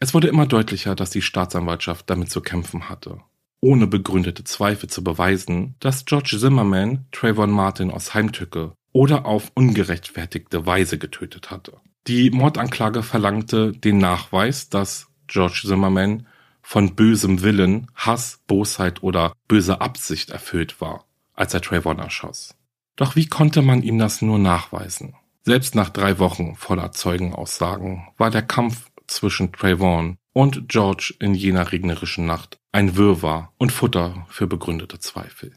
[0.00, 3.20] Es wurde immer deutlicher, dass die Staatsanwaltschaft damit zu kämpfen hatte,
[3.60, 10.66] ohne begründete Zweifel zu beweisen, dass George Zimmerman Trayvon Martin aus Heimtücke oder auf ungerechtfertigte
[10.66, 11.80] Weise getötet hatte.
[12.08, 16.26] Die Mordanklage verlangte den Nachweis, dass George Zimmerman
[16.62, 21.06] von bösem Willen, Hass, Bosheit oder böser Absicht erfüllt war,
[21.42, 22.54] als er Trayvon erschoss.
[22.96, 25.14] Doch wie konnte man ihm das nur nachweisen?
[25.42, 31.72] Selbst nach drei Wochen voller Zeugenaussagen war der Kampf zwischen Trayvon und George in jener
[31.72, 35.52] regnerischen Nacht ein Wirrwarr und Futter für begründete Zweifel.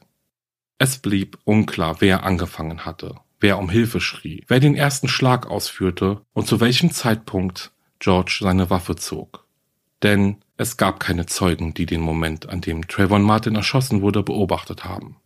[0.78, 6.22] Es blieb unklar, wer angefangen hatte wer um Hilfe schrie, wer den ersten Schlag ausführte
[6.34, 9.46] und zu welchem Zeitpunkt George seine Waffe zog.
[10.04, 14.84] Denn es gab keine Zeugen, die den Moment, an dem Trayvon Martin erschossen wurde, beobachtet
[14.84, 15.18] haben.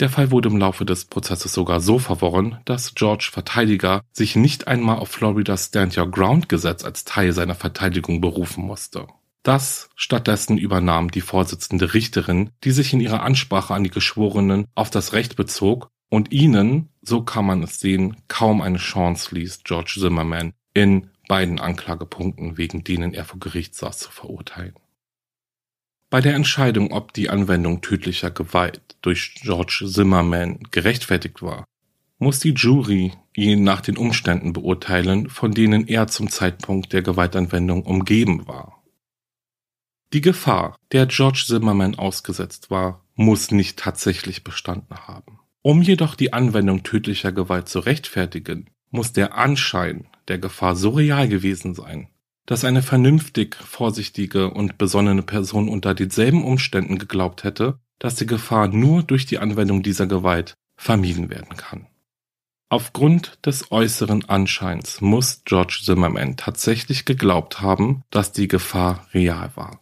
[0.00, 4.68] Der Fall wurde im Laufe des Prozesses sogar so verworren, dass George Verteidiger sich nicht
[4.68, 9.08] einmal auf Floridas Stand Your Ground Gesetz als Teil seiner Verteidigung berufen musste.
[9.42, 14.90] Das stattdessen übernahm die Vorsitzende Richterin, die sich in ihrer Ansprache an die Geschworenen auf
[14.90, 19.96] das Recht bezog und ihnen so kann man es sehen, kaum eine Chance ließ, George
[19.98, 24.74] Zimmerman in beiden Anklagepunkten, wegen denen er vor Gericht saß, zu verurteilen.
[26.10, 31.66] Bei der Entscheidung, ob die Anwendung tödlicher Gewalt durch George Zimmerman gerechtfertigt war,
[32.18, 37.82] muss die Jury ihn nach den Umständen beurteilen, von denen er zum Zeitpunkt der Gewaltanwendung
[37.82, 38.82] umgeben war.
[40.14, 45.40] Die Gefahr, der George Zimmerman ausgesetzt war, muss nicht tatsächlich bestanden haben.
[45.60, 51.28] Um jedoch die Anwendung tödlicher Gewalt zu rechtfertigen, muss der Anschein der Gefahr so real
[51.28, 52.08] gewesen sein,
[52.48, 58.68] dass eine vernünftig, vorsichtige und besonnene Person unter denselben Umständen geglaubt hätte, dass die Gefahr
[58.68, 61.88] nur durch die Anwendung dieser Gewalt vermieden werden kann.
[62.70, 69.78] Aufgrund des äußeren Anscheins muss George Zimmerman tatsächlich geglaubt haben, dass die Gefahr real war.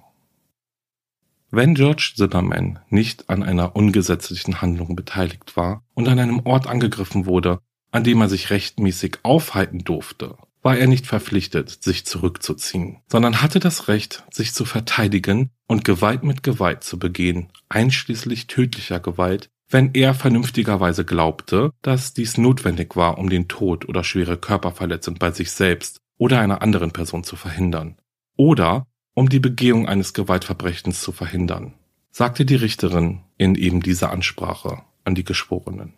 [1.52, 7.26] Wenn George Zimmerman nicht an einer ungesetzlichen Handlung beteiligt war und an einem Ort angegriffen
[7.26, 7.60] wurde,
[7.92, 10.36] an dem er sich rechtmäßig aufhalten durfte,
[10.66, 16.24] war er nicht verpflichtet, sich zurückzuziehen, sondern hatte das Recht, sich zu verteidigen und Gewalt
[16.24, 23.18] mit Gewalt zu begehen, einschließlich tödlicher Gewalt, wenn er vernünftigerweise glaubte, dass dies notwendig war,
[23.18, 27.96] um den Tod oder schwere Körperverletzung bei sich selbst oder einer anderen Person zu verhindern,
[28.36, 31.74] oder um die Begehung eines Gewaltverbrechens zu verhindern,
[32.10, 35.92] sagte die Richterin in eben dieser Ansprache an die Geschworenen.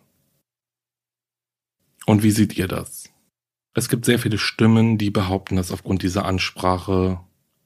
[2.05, 3.09] Und wie seht ihr das?
[3.73, 7.19] Es gibt sehr viele Stimmen, die behaupten, dass aufgrund dieser Ansprache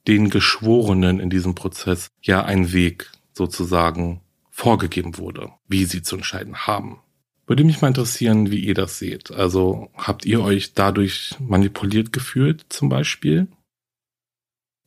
[0.06, 6.66] den Geschworenen in diesem Prozess ja ein Weg sozusagen vorgegeben wurde, wie sie zu entscheiden
[6.66, 7.00] haben.
[7.46, 9.30] Würde mich mal interessieren, wie ihr das seht.
[9.30, 13.48] Also habt ihr euch dadurch manipuliert gefühlt zum Beispiel?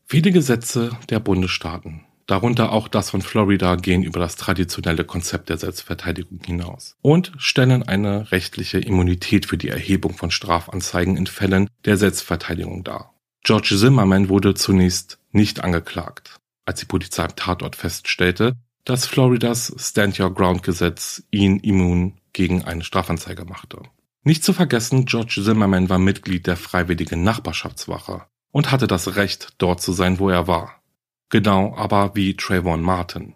[0.06, 5.58] Viele Gesetze der Bundesstaaten darunter auch das von Florida, gehen über das traditionelle Konzept der
[5.58, 11.98] Selbstverteidigung hinaus und stellen eine rechtliche Immunität für die Erhebung von Strafanzeigen in Fällen der
[11.98, 13.14] Selbstverteidigung dar.
[13.44, 18.54] George Zimmerman wurde zunächst nicht angeklagt, als die Polizei am Tatort feststellte,
[18.84, 23.82] dass Floridas Stand Your Ground Gesetz ihn immun gegen eine Strafanzeige machte.
[24.24, 29.82] Nicht zu vergessen, George Zimmerman war Mitglied der Freiwilligen Nachbarschaftswache und hatte das Recht, dort
[29.82, 30.77] zu sein, wo er war.
[31.30, 33.36] Genau aber wie Trayvon Martin.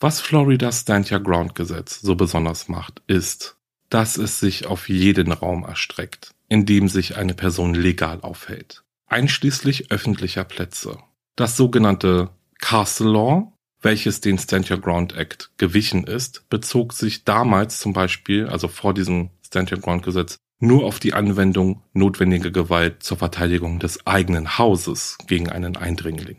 [0.00, 3.56] Was Floridas Stand Your Ground Gesetz so besonders macht, ist,
[3.90, 9.90] dass es sich auf jeden Raum erstreckt, in dem sich eine Person legal aufhält, einschließlich
[9.90, 10.98] öffentlicher Plätze.
[11.34, 17.80] Das sogenannte Castle Law, welches den Stand Your Ground Act gewichen ist, bezog sich damals
[17.80, 23.02] zum Beispiel, also vor diesem Stand Your Ground Gesetz, nur auf die Anwendung notwendiger Gewalt
[23.02, 26.38] zur Verteidigung des eigenen Hauses gegen einen Eindringling.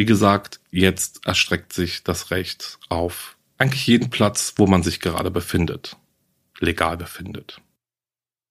[0.00, 5.30] Wie gesagt, jetzt erstreckt sich das Recht auf eigentlich jeden Platz, wo man sich gerade
[5.30, 5.98] befindet,
[6.58, 7.60] legal befindet.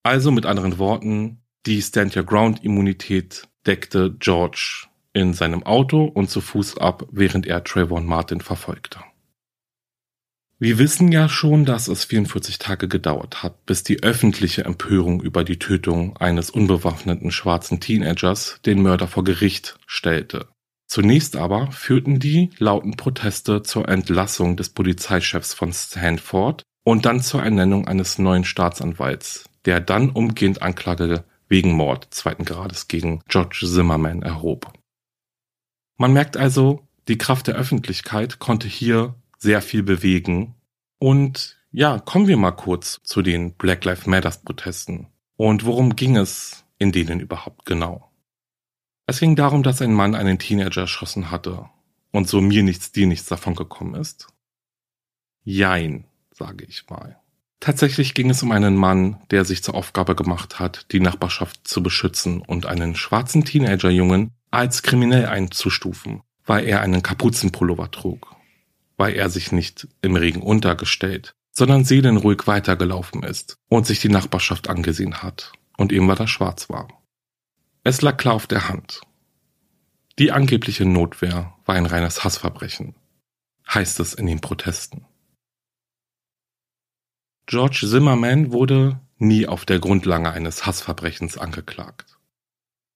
[0.04, 6.30] Also mit anderen Worten, die Stand Your Ground Immunität deckte George in seinem Auto und
[6.30, 9.00] zu Fuß ab, während er Trayvon Martin verfolgte.
[10.60, 15.44] Wir wissen ja schon, dass es 44 Tage gedauert hat, bis die öffentliche Empörung über
[15.44, 20.48] die Tötung eines unbewaffneten schwarzen Teenagers den Mörder vor Gericht stellte.
[20.90, 27.44] Zunächst aber führten die lauten Proteste zur Entlassung des Polizeichefs von Stanford und dann zur
[27.44, 34.24] Ernennung eines neuen Staatsanwalts, der dann umgehend Anklage wegen Mord zweiten Grades gegen George Zimmerman
[34.24, 34.74] erhob.
[35.98, 40.56] Man merkt also, die Kraft der Öffentlichkeit konnte hier sehr viel bewegen.
[40.98, 45.08] Und ja, kommen wir mal kurz zu den Black Lives Matters Protesten.
[45.38, 48.09] Und worum ging es in denen überhaupt genau?
[49.10, 51.68] Es ging darum, dass ein Mann einen Teenager erschossen hatte
[52.12, 54.28] und so mir nichts, dir nichts davon gekommen ist.
[55.44, 57.20] Jein, sage ich mal.
[57.60, 61.82] Tatsächlich ging es um einen Mann, der sich zur Aufgabe gemacht hat, die Nachbarschaft zu
[61.82, 68.36] beschützen und einen schwarzen Teenagerjungen als kriminell einzustufen, weil er einen Kapuzenpullover trug,
[68.96, 74.70] weil er sich nicht im Regen untergestellt, sondern seelenruhig weitergelaufen ist und sich die Nachbarschaft
[74.70, 76.99] angesehen hat und ihm weil er schwarz war.
[77.90, 79.02] Es lag klar auf der Hand.
[80.20, 82.94] Die angebliche Notwehr war ein reines Hassverbrechen,
[83.68, 85.08] heißt es in den Protesten.
[87.48, 92.20] George Zimmerman wurde nie auf der Grundlage eines Hassverbrechens angeklagt.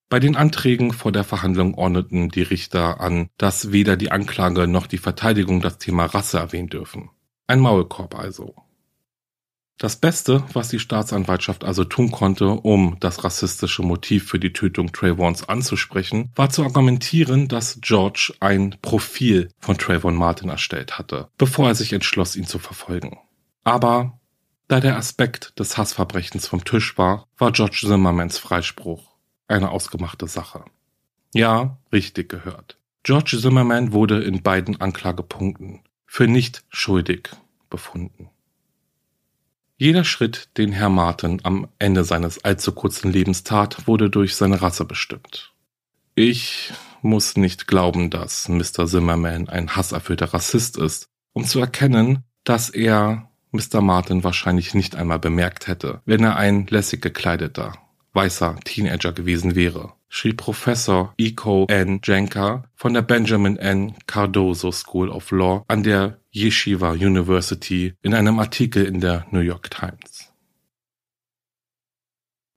[0.09, 4.85] Bei den Anträgen vor der Verhandlung ordneten die Richter an, dass weder die Anklage noch
[4.85, 7.09] die Verteidigung das Thema Rasse erwähnen dürfen.
[7.47, 8.62] Ein Maulkorb also.
[9.77, 14.91] Das Beste, was die Staatsanwaltschaft also tun konnte, um das rassistische Motiv für die Tötung
[14.93, 21.67] Trayvons anzusprechen, war zu argumentieren, dass George ein Profil von Trayvon Martin erstellt hatte, bevor
[21.69, 23.17] er sich entschloss, ihn zu verfolgen.
[23.63, 24.19] Aber
[24.67, 29.13] Da der Aspekt des Hassverbrechens vom Tisch war, war George Zimmermans Freispruch
[29.47, 30.63] eine ausgemachte Sache.
[31.33, 32.77] Ja, richtig gehört.
[33.03, 37.31] George Zimmerman wurde in beiden Anklagepunkten für nicht schuldig
[37.69, 38.29] befunden.
[39.77, 44.61] Jeder Schritt, den Herr Martin am Ende seines allzu kurzen Lebens tat, wurde durch seine
[44.61, 45.53] Rasse bestimmt.
[46.15, 46.71] Ich
[47.01, 48.85] muss nicht glauben, dass Mr.
[48.85, 53.81] Zimmerman ein hasserfüllter Rassist ist, um zu erkennen, dass er Mr.
[53.81, 57.73] Martin wahrscheinlich nicht einmal bemerkt hätte, wenn er ein lässig gekleideter,
[58.13, 61.99] weißer Teenager gewesen wäre, schrieb Professor Iko N.
[62.03, 63.95] Jenka von der Benjamin N.
[64.05, 69.69] Cardozo School of Law an der Yeshiva University in einem Artikel in der New York
[69.69, 70.33] Times.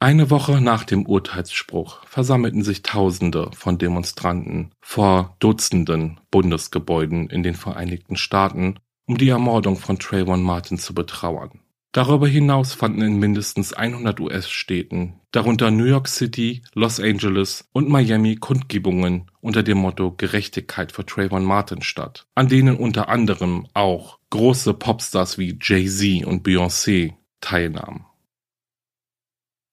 [0.00, 7.54] Eine Woche nach dem Urteilsspruch versammelten sich Tausende von Demonstranten vor Dutzenden Bundesgebäuden in den
[7.54, 11.60] Vereinigten Staaten, um die Ermordung von Trayvon Martin zu betrauern.
[11.92, 18.36] Darüber hinaus fanden in mindestens 100 US-Städten, darunter New York City, Los Angeles und Miami
[18.36, 24.74] Kundgebungen unter dem Motto Gerechtigkeit für Trayvon Martin statt, an denen unter anderem auch große
[24.74, 28.04] Popstars wie Jay-Z und Beyoncé teilnahmen.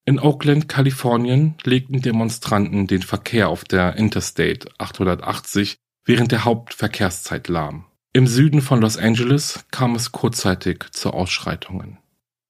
[0.05, 7.85] In Oakland, Kalifornien legten Demonstranten den Verkehr auf der Interstate 880 während der Hauptverkehrszeit lahm.
[8.11, 11.99] Im Süden von Los Angeles kam es kurzzeitig zu Ausschreitungen.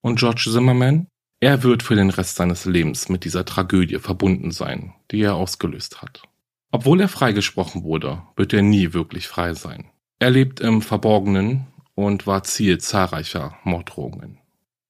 [0.04, 1.08] Und George Zimmerman?
[1.39, 6.01] Er wird für den Rest seines Lebens mit dieser Tragödie verbunden sein, die er ausgelöst
[6.01, 6.24] hat.
[6.72, 9.89] Obwohl er freigesprochen wurde, wird er nie wirklich frei sein.
[10.20, 14.39] Er lebt im Verborgenen und war Ziel zahlreicher Morddrohungen.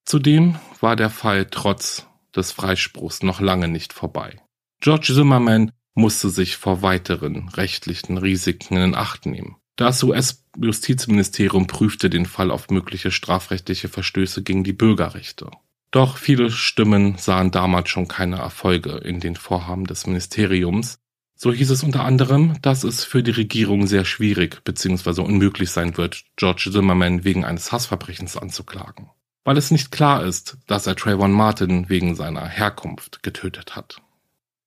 [0.06, 4.42] Zudem war der Fall trotz des Freispruchs noch lange nicht vorbei.
[4.82, 9.58] George Zimmerman musste sich vor weiteren rechtlichen Risiken in Acht nehmen.
[9.76, 10.00] Das
[10.58, 15.50] US-Justizministerium prüfte den Fall auf mögliche strafrechtliche Verstöße gegen die Bürgerrechte.
[15.92, 21.00] Doch viele Stimmen sahen damals schon keine Erfolge in den Vorhaben des Ministeriums.
[21.36, 25.22] So hieß es unter anderem, dass es für die Regierung sehr schwierig bzw.
[25.22, 29.10] unmöglich sein wird, George Zimmerman wegen eines Hassverbrechens anzuklagen,
[29.44, 34.03] weil es nicht klar ist, dass er Trayvon Martin wegen seiner Herkunft getötet hat.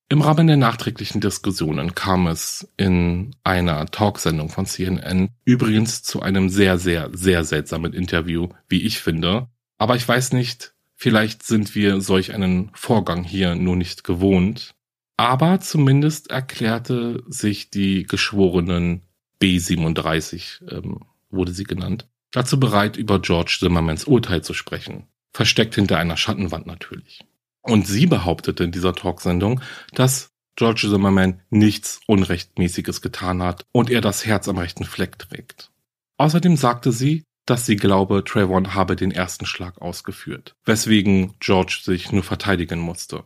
[0.09, 6.49] Im Rahmen der nachträglichen Diskussionen kam es in einer Talksendung von CNN übrigens zu einem
[6.49, 9.49] sehr, sehr, sehr seltsamen Interview, wie ich finde.
[9.79, 14.77] Aber ich weiß nicht, vielleicht sind wir solch einen Vorgang hier nur nicht gewohnt.
[15.17, 19.03] Aber zumindest erklärte sich die geschworenen
[19.43, 21.01] B37, ähm,
[21.31, 25.09] wurde sie genannt, dazu bereit, über George Zimmermans Urteil zu sprechen.
[25.33, 27.25] Versteckt hinter einer Schattenwand natürlich.
[27.67, 29.61] Und sie behauptete in dieser Talksendung,
[29.93, 35.71] dass George Zimmerman nichts Unrechtmäßiges getan hat und er das Herz am rechten Fleck trägt.
[36.17, 42.11] Außerdem sagte sie, dass sie glaube, Trayvon habe den ersten Schlag ausgeführt, weswegen George sich
[42.11, 43.25] nur verteidigen musste.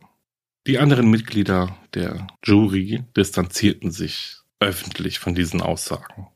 [0.66, 6.28] Die anderen Mitglieder der Jury distanzierten sich öffentlich von diesen Aussagen.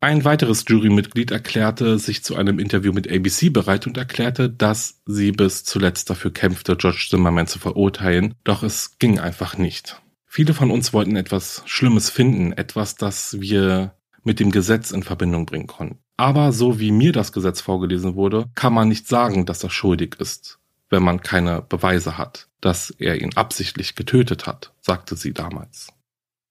[0.00, 5.32] Ein weiteres Jurymitglied erklärte sich zu einem Interview mit ABC bereit und erklärte, dass sie
[5.32, 10.00] bis zuletzt dafür kämpfte, George Zimmerman zu verurteilen, doch es ging einfach nicht.
[10.24, 15.46] Viele von uns wollten etwas Schlimmes finden, etwas, das wir mit dem Gesetz in Verbindung
[15.46, 15.98] bringen konnten.
[16.16, 20.14] Aber so wie mir das Gesetz vorgelesen wurde, kann man nicht sagen, dass er schuldig
[20.20, 25.88] ist, wenn man keine Beweise hat, dass er ihn absichtlich getötet hat, sagte sie damals.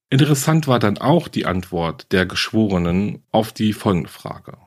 [0.10, 4.58] Interessant war dann auch die Antwort der Geschworenen auf die folgende Frage.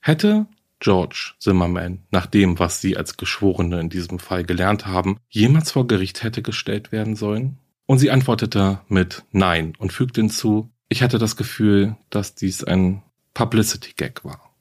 [0.00, 0.46] Hätte
[0.80, 5.86] George Zimmerman, nach dem, was sie als Geschworene in diesem Fall gelernt haben, jemals vor
[5.86, 7.58] Gericht hätte gestellt werden sollen?
[7.86, 13.02] Und sie antwortete mit Nein und fügte hinzu, ich hatte das Gefühl, dass dies ein
[13.32, 14.54] Publicity-Gag war.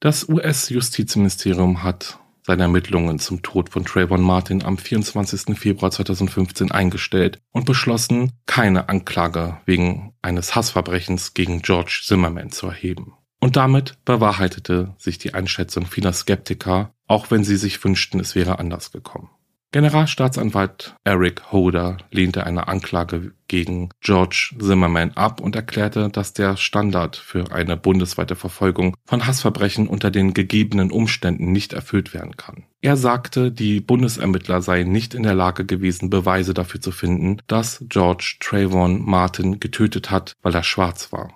[0.00, 5.58] Das US-Justizministerium hat seine Ermittlungen zum Tod von Trayvon Martin am 24.
[5.58, 13.14] Februar 2015 eingestellt und beschlossen, keine Anklage wegen eines Hassverbrechens gegen George Zimmerman zu erheben.
[13.40, 18.60] Und damit bewahrheitete sich die Einschätzung vieler Skeptiker, auch wenn sie sich wünschten, es wäre
[18.60, 19.28] anders gekommen.
[19.76, 27.14] Generalstaatsanwalt Eric Holder lehnte eine Anklage gegen George Zimmerman ab und erklärte, dass der Standard
[27.14, 32.64] für eine bundesweite Verfolgung von Hassverbrechen unter den gegebenen Umständen nicht erfüllt werden kann.
[32.80, 37.84] Er sagte, die Bundesermittler seien nicht in der Lage gewesen, Beweise dafür zu finden, dass
[37.86, 41.34] George Trayvon Martin getötet hat, weil er schwarz war.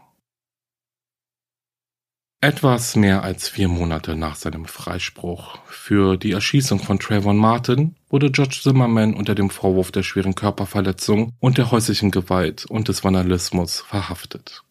[2.42, 8.30] Etwas mehr als vier Monate nach seinem Freispruch für die Erschießung von Trayvon Martin wurde
[8.30, 13.80] George Zimmerman unter dem Vorwurf der schweren Körperverletzung und der häuslichen Gewalt und des Vandalismus
[13.80, 14.62] verhaftet.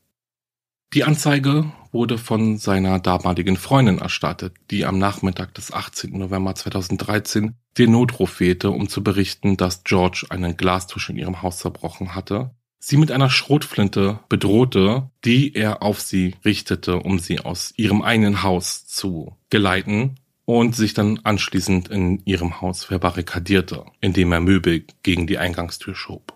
[0.96, 6.18] Die Anzeige wurde von seiner damaligen Freundin erstattet, die am Nachmittag des 18.
[6.18, 11.60] November 2013 den Notruf wählte, um zu berichten, dass George einen Glastisch in ihrem Haus
[11.60, 12.50] zerbrochen hatte,
[12.80, 18.42] sie mit einer Schrotflinte bedrohte, die er auf sie richtete, um sie aus ihrem eigenen
[18.42, 20.16] Haus zu geleiten
[20.46, 26.34] und sich dann anschließend in ihrem Haus verbarrikadierte, indem er Möbel gegen die Eingangstür schob.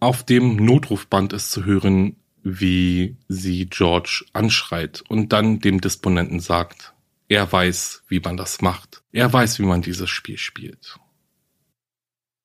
[0.00, 6.94] Auf dem Notrufband ist zu hören, wie sie George anschreit und dann dem Disponenten sagt,
[7.28, 9.02] er weiß, wie man das macht.
[9.12, 10.98] Er weiß, wie man dieses Spiel spielt.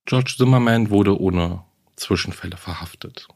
[0.05, 1.63] George Zimmerman wurde ohne
[1.95, 3.27] Zwischenfälle verhaftet.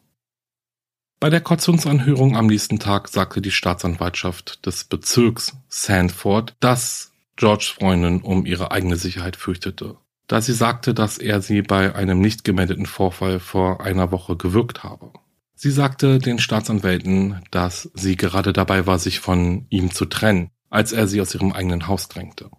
[1.20, 8.22] Bei der Kautionsanhörung am nächsten Tag sagte die Staatsanwaltschaft des Bezirks Sandford, dass Georges Freundin
[8.22, 9.98] um ihre eigene Sicherheit fürchtete,
[10.28, 14.84] da sie sagte, dass er sie bei einem nicht gemeldeten Vorfall vor einer Woche gewürgt
[14.84, 15.12] habe.
[15.56, 20.94] Sie sagte den Staatsanwälten, dass sie gerade dabei war, sich von ihm zu trennen, als
[20.94, 22.50] er sie aus ihrem eigenen Haus drängte.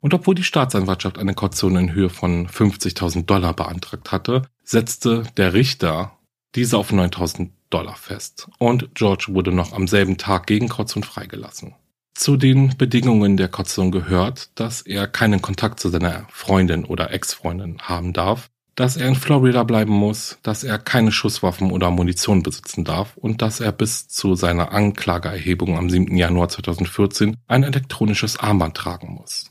[0.00, 5.54] Und obwohl die Staatsanwaltschaft eine Kaution in Höhe von 50.000 Dollar beantragt hatte, setzte der
[5.54, 6.18] Richter
[6.54, 11.74] diese auf 9.000 Dollar fest und George wurde noch am selben Tag gegen Kaution freigelassen.
[12.14, 17.78] Zu den Bedingungen der Kaution gehört, dass er keinen Kontakt zu seiner Freundin oder Ex-Freundin
[17.82, 22.84] haben darf, dass er in Florida bleiben muss, dass er keine Schusswaffen oder Munition besitzen
[22.84, 26.16] darf und dass er bis zu seiner Anklageerhebung am 7.
[26.16, 29.50] Januar 2014 ein elektronisches Armband tragen muss.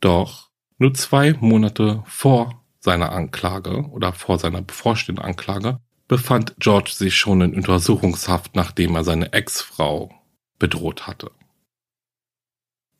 [0.00, 7.16] Doch nur zwei Monate vor seiner Anklage oder vor seiner bevorstehenden Anklage befand George sich
[7.16, 10.14] schon in Untersuchungshaft, nachdem er seine Ex-Frau
[10.60, 11.32] bedroht hatte.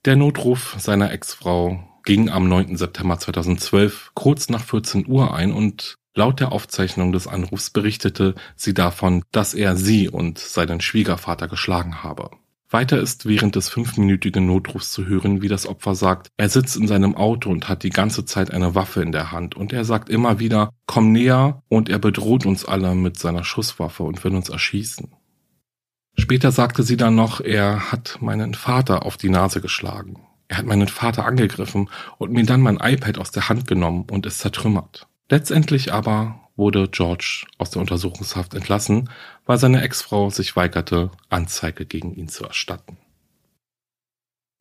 [0.05, 2.77] Der Notruf seiner Ex-Frau ging am 9.
[2.77, 8.75] September 2012 kurz nach 14 Uhr ein und laut der Aufzeichnung des Anrufs berichtete sie
[8.75, 12.31] davon, dass er sie und seinen Schwiegervater geschlagen habe.
[12.69, 16.89] Weiter ist während des fünfminütigen Notrufs zu hören, wie das Opfer sagt, er sitzt in
[16.89, 20.09] seinem Auto und hat die ganze Zeit eine Waffe in der Hand und er sagt
[20.09, 24.49] immer wieder, komm näher und er bedroht uns alle mit seiner Schusswaffe und will uns
[24.49, 25.13] erschießen.
[26.19, 30.27] Später sagte sie dann noch, er hat meinen Vater auf die Nase geschlagen.
[30.49, 31.89] Er hat meinen Vater angegriffen
[32.19, 35.07] und mir dann mein iPad aus der Hand genommen und es zertrümmert.
[35.29, 39.11] Letztendlich aber wurde George aus der Untersuchungshaft entlassen,
[39.45, 42.97] weil seine Ex-Frau sich weigerte, Anzeige gegen ihn zu erstatten.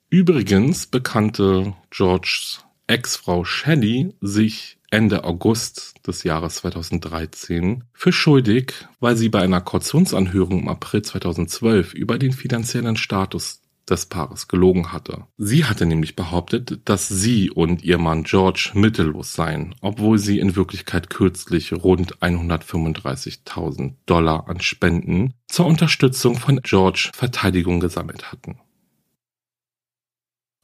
[0.10, 9.30] Übrigens bekannte Georges Ex-Frau Shelley sich Ende August des Jahres 2013 für schuldig, weil sie
[9.30, 15.26] bei einer Kautionsanhörung im April 2012 über den finanziellen Status des Paares gelogen hatte.
[15.38, 20.56] Sie hatte nämlich behauptet, dass sie und ihr Mann George mittellos seien, obwohl sie in
[20.56, 28.60] Wirklichkeit kürzlich rund 135.000 Dollar an Spenden zur Unterstützung von George Verteidigung gesammelt hatten.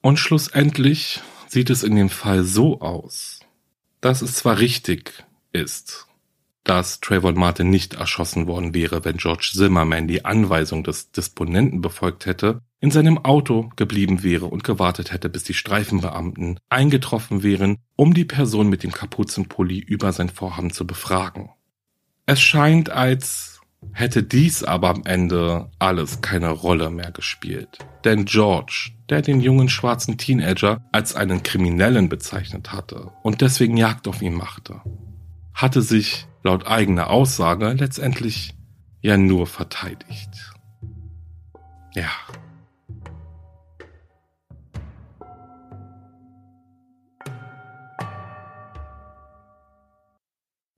[0.01, 3.39] Und schlussendlich sieht es in dem Fall so aus,
[3.99, 6.07] dass es zwar richtig ist,
[6.63, 12.26] dass Trayvon Martin nicht erschossen worden wäre, wenn George Zimmerman die Anweisung des Disponenten befolgt
[12.26, 18.13] hätte, in seinem Auto geblieben wäre und gewartet hätte, bis die Streifenbeamten eingetroffen wären, um
[18.13, 21.51] die Person mit dem Kapuzenpulli über sein Vorhaben zu befragen.
[22.25, 23.61] Es scheint, als
[23.93, 27.79] hätte dies aber am Ende alles keine Rolle mehr gespielt.
[28.03, 34.07] Denn George, der den jungen schwarzen Teenager als einen Kriminellen bezeichnet hatte und deswegen Jagd
[34.07, 34.82] auf ihn machte,
[35.53, 38.55] hatte sich laut eigener Aussage letztendlich
[39.01, 40.51] ja nur verteidigt.
[41.93, 42.09] Ja.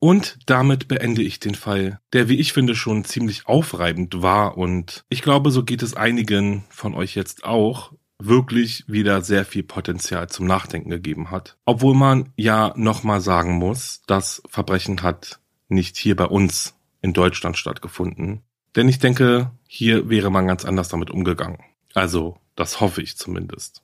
[0.04, 4.58] Und damit beende ich den Fall, der, wie ich finde, schon ziemlich aufreibend war.
[4.58, 9.64] Und ich glaube, so geht es einigen von euch jetzt auch, wirklich wieder sehr viel
[9.64, 11.56] Potenzial zum Nachdenken gegeben hat.
[11.64, 15.39] Obwohl man ja nochmal sagen muss, das Verbrechen hat
[15.70, 18.41] nicht hier bei uns in Deutschland stattgefunden.
[18.76, 21.60] Denn ich denke, hier wäre man ganz anders damit umgegangen.
[21.93, 23.83] Also, das hoffe ich zumindest.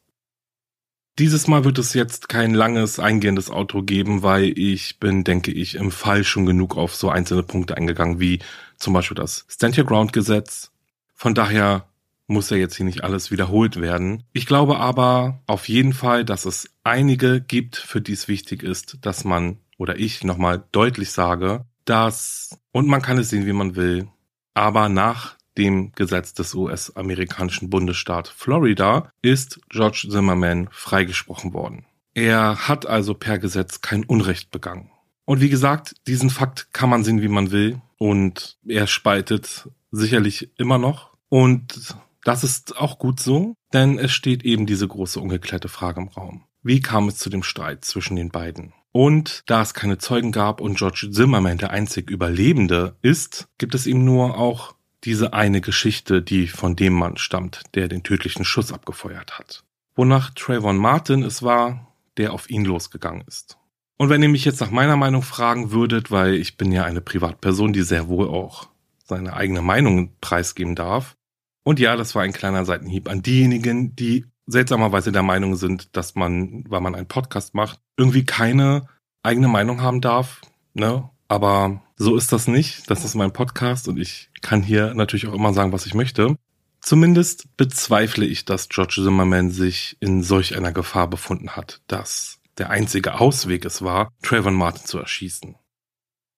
[1.20, 5.76] Dieses Mal wird es jetzt kein langes, eingehendes Outro geben, weil ich bin, denke ich,
[5.76, 8.40] im Fall schon genug auf so einzelne Punkte eingegangen, wie
[8.78, 10.72] zum Beispiel das Stand Your Ground Gesetz.
[11.14, 11.90] Von daher
[12.28, 14.24] muss ja jetzt hier nicht alles wiederholt werden.
[14.32, 19.00] Ich glaube aber auf jeden Fall, dass es einige gibt, für die es wichtig ist,
[19.02, 23.76] dass man oder ich nochmal deutlich sage, dass, und man kann es sehen, wie man
[23.76, 24.08] will,
[24.54, 31.86] aber nach dem Gesetz des US-amerikanischen Bundesstaat Florida ist George Zimmerman freigesprochen worden.
[32.16, 34.90] Er hat also per Gesetz kein Unrecht begangen.
[35.26, 37.82] Und wie gesagt, diesen Fakt kann man sehen, wie man will.
[37.98, 41.12] Und er spaltet sicherlich immer noch.
[41.28, 46.10] Und Das ist auch gut so, denn es steht eben diese große ungeklärte Frage im
[46.10, 46.44] Raum.
[46.62, 48.74] Wie kam es zu dem Streit zwischen den beiden?
[48.92, 53.88] Und da es keine Zeugen gab und George Zimmerman der einzig Überlebende ist, gibt es
[53.88, 58.72] ihm nur auch diese eine Geschichte, die von dem Mann stammt, der den tödlichen Schuss
[58.72, 59.64] abgefeuert hat.
[59.96, 61.88] Wonach Trayvon Martin es war,
[62.18, 63.58] der auf ihn losgegangen ist.
[63.98, 67.02] Und wenn ihr mich jetzt nach meiner Meinung fragen würdet, weil ich bin ja eine
[67.02, 68.70] Privatperson, die sehr wohl auch
[69.04, 71.18] seine eigene Meinung preisgeben darf.
[71.64, 76.16] Und ja, das war ein kleiner Seitenhieb an diejenigen, die seltsamerweise der Meinung sind, dass
[76.16, 78.88] man, weil man einen Podcast macht, irgendwie keine
[79.22, 80.42] eigene Meinung haben darf.
[80.74, 81.10] Ne?
[81.30, 82.90] Aber so ist das nicht.
[82.90, 86.36] Das ist mein Podcast und ich kann hier natürlich auch immer sagen, was ich möchte.
[86.82, 92.70] Zumindest bezweifle ich, dass George Zimmerman sich in solch einer Gefahr befunden hat, dass der
[92.70, 95.56] einzige Ausweg es war, Trayvon Martin zu erschießen.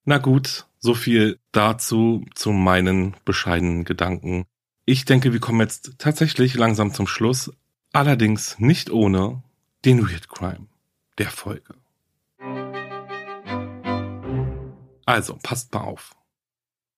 [0.03, 4.45] Na gut, so viel dazu, zu meinen bescheidenen Gedanken.
[4.85, 7.51] Ich denke, wir kommen jetzt tatsächlich langsam zum Schluss,
[7.93, 9.43] allerdings nicht ohne
[9.85, 10.67] den Weird Crime
[11.17, 11.80] der Folge.
[15.05, 16.15] Also, passt mal auf.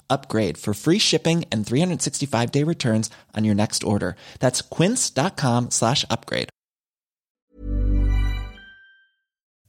[0.11, 4.15] upgrade for free shipping and 365 day returns on your next order.
[4.39, 6.49] That's quince.com slash upgrade.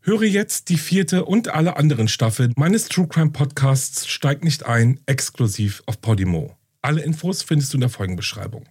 [0.05, 4.99] Höre jetzt die vierte und alle anderen Staffeln meines True Crime Podcasts Steigt nicht ein,
[5.07, 6.57] exklusiv auf Podimo.
[6.81, 8.67] Alle Infos findest du in der Folgenbeschreibung.